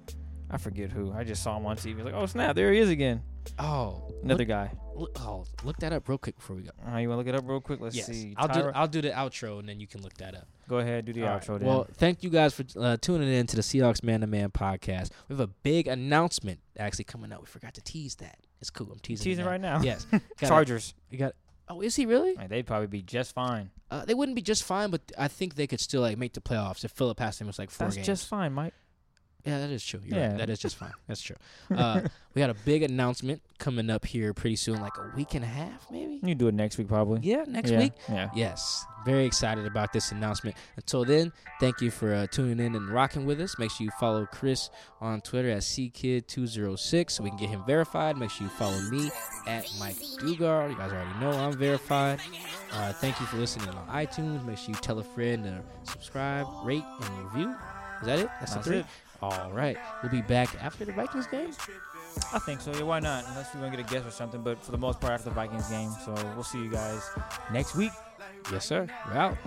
[0.49, 1.11] I forget who.
[1.13, 2.03] I just saw him on TV.
[2.03, 3.21] Like, oh snap, there he is again.
[3.59, 4.71] Oh, Another guy.
[4.95, 6.69] Look, oh, look that up real quick before we go.
[6.87, 7.81] Uh, you want to look it up real quick?
[7.81, 8.33] Let's yes, see.
[8.37, 8.71] I'll do.
[8.73, 10.47] I'll do the outro and then you can look that up.
[10.69, 11.41] Go ahead, do the All right.
[11.41, 11.59] outro.
[11.59, 11.67] Then.
[11.67, 15.09] Well, thank you guys for uh, tuning in to the Seahawks Man to Man podcast.
[15.27, 17.41] We have a big announcement actually coming up.
[17.41, 18.37] We forgot to tease that.
[18.63, 18.87] It's cool.
[18.93, 19.23] I'm teasing.
[19.25, 19.81] it teasing right now.
[19.81, 20.05] Yes.
[20.11, 20.47] Got it.
[20.47, 20.93] Chargers.
[21.09, 21.33] You got.
[21.67, 22.33] Oh, is he really?
[22.35, 23.71] Man, they'd probably be just fine.
[23.91, 26.39] Uh, they wouldn't be just fine, but I think they could still like make the
[26.39, 27.49] playoffs if Philip has him.
[27.49, 28.07] It's like four That's games.
[28.07, 28.73] just fine, Mike.
[29.45, 29.99] Yeah, that is true.
[30.05, 30.27] You're Yeah.
[30.29, 30.37] right.
[30.37, 30.93] That is just fine.
[31.07, 31.35] That's true.
[31.75, 32.01] Uh,
[32.33, 35.47] we got a big announcement coming up here pretty soon, like a week and a
[35.47, 36.19] half, maybe.
[36.23, 37.19] You do it next week, probably.
[37.21, 37.93] Yeah, next Yeah, week.
[38.09, 38.29] Yeah.
[38.35, 40.55] Yes, very excited about this announcement.
[40.77, 43.57] Until then, thank you for uh, tuning in and rocking with us.
[43.59, 44.69] Make sure you follow Chris
[45.01, 48.17] on Twitter at ckid206 so we can get him verified.
[48.17, 49.11] Make sure you follow me
[49.47, 50.69] at Mike Dugar.
[50.69, 52.19] You guys already know I'm verified.
[52.71, 54.45] Uh, thank you for listening on iTunes.
[54.45, 57.55] Make sure you tell a friend to subscribe, rate, and review.
[58.01, 58.27] Is that it?
[58.39, 58.79] That's, That's the three.
[58.79, 58.85] it.
[59.23, 61.51] All right, we'll be back after the Vikings game.
[62.33, 62.73] I think so.
[62.73, 63.23] Yeah, why not?
[63.29, 64.41] Unless we're gonna get a guess or something.
[64.41, 65.91] But for the most part, after the Vikings game.
[66.03, 67.09] So we'll see you guys
[67.49, 67.93] next week.
[68.51, 68.85] Yes, sir.
[69.07, 69.37] We're out.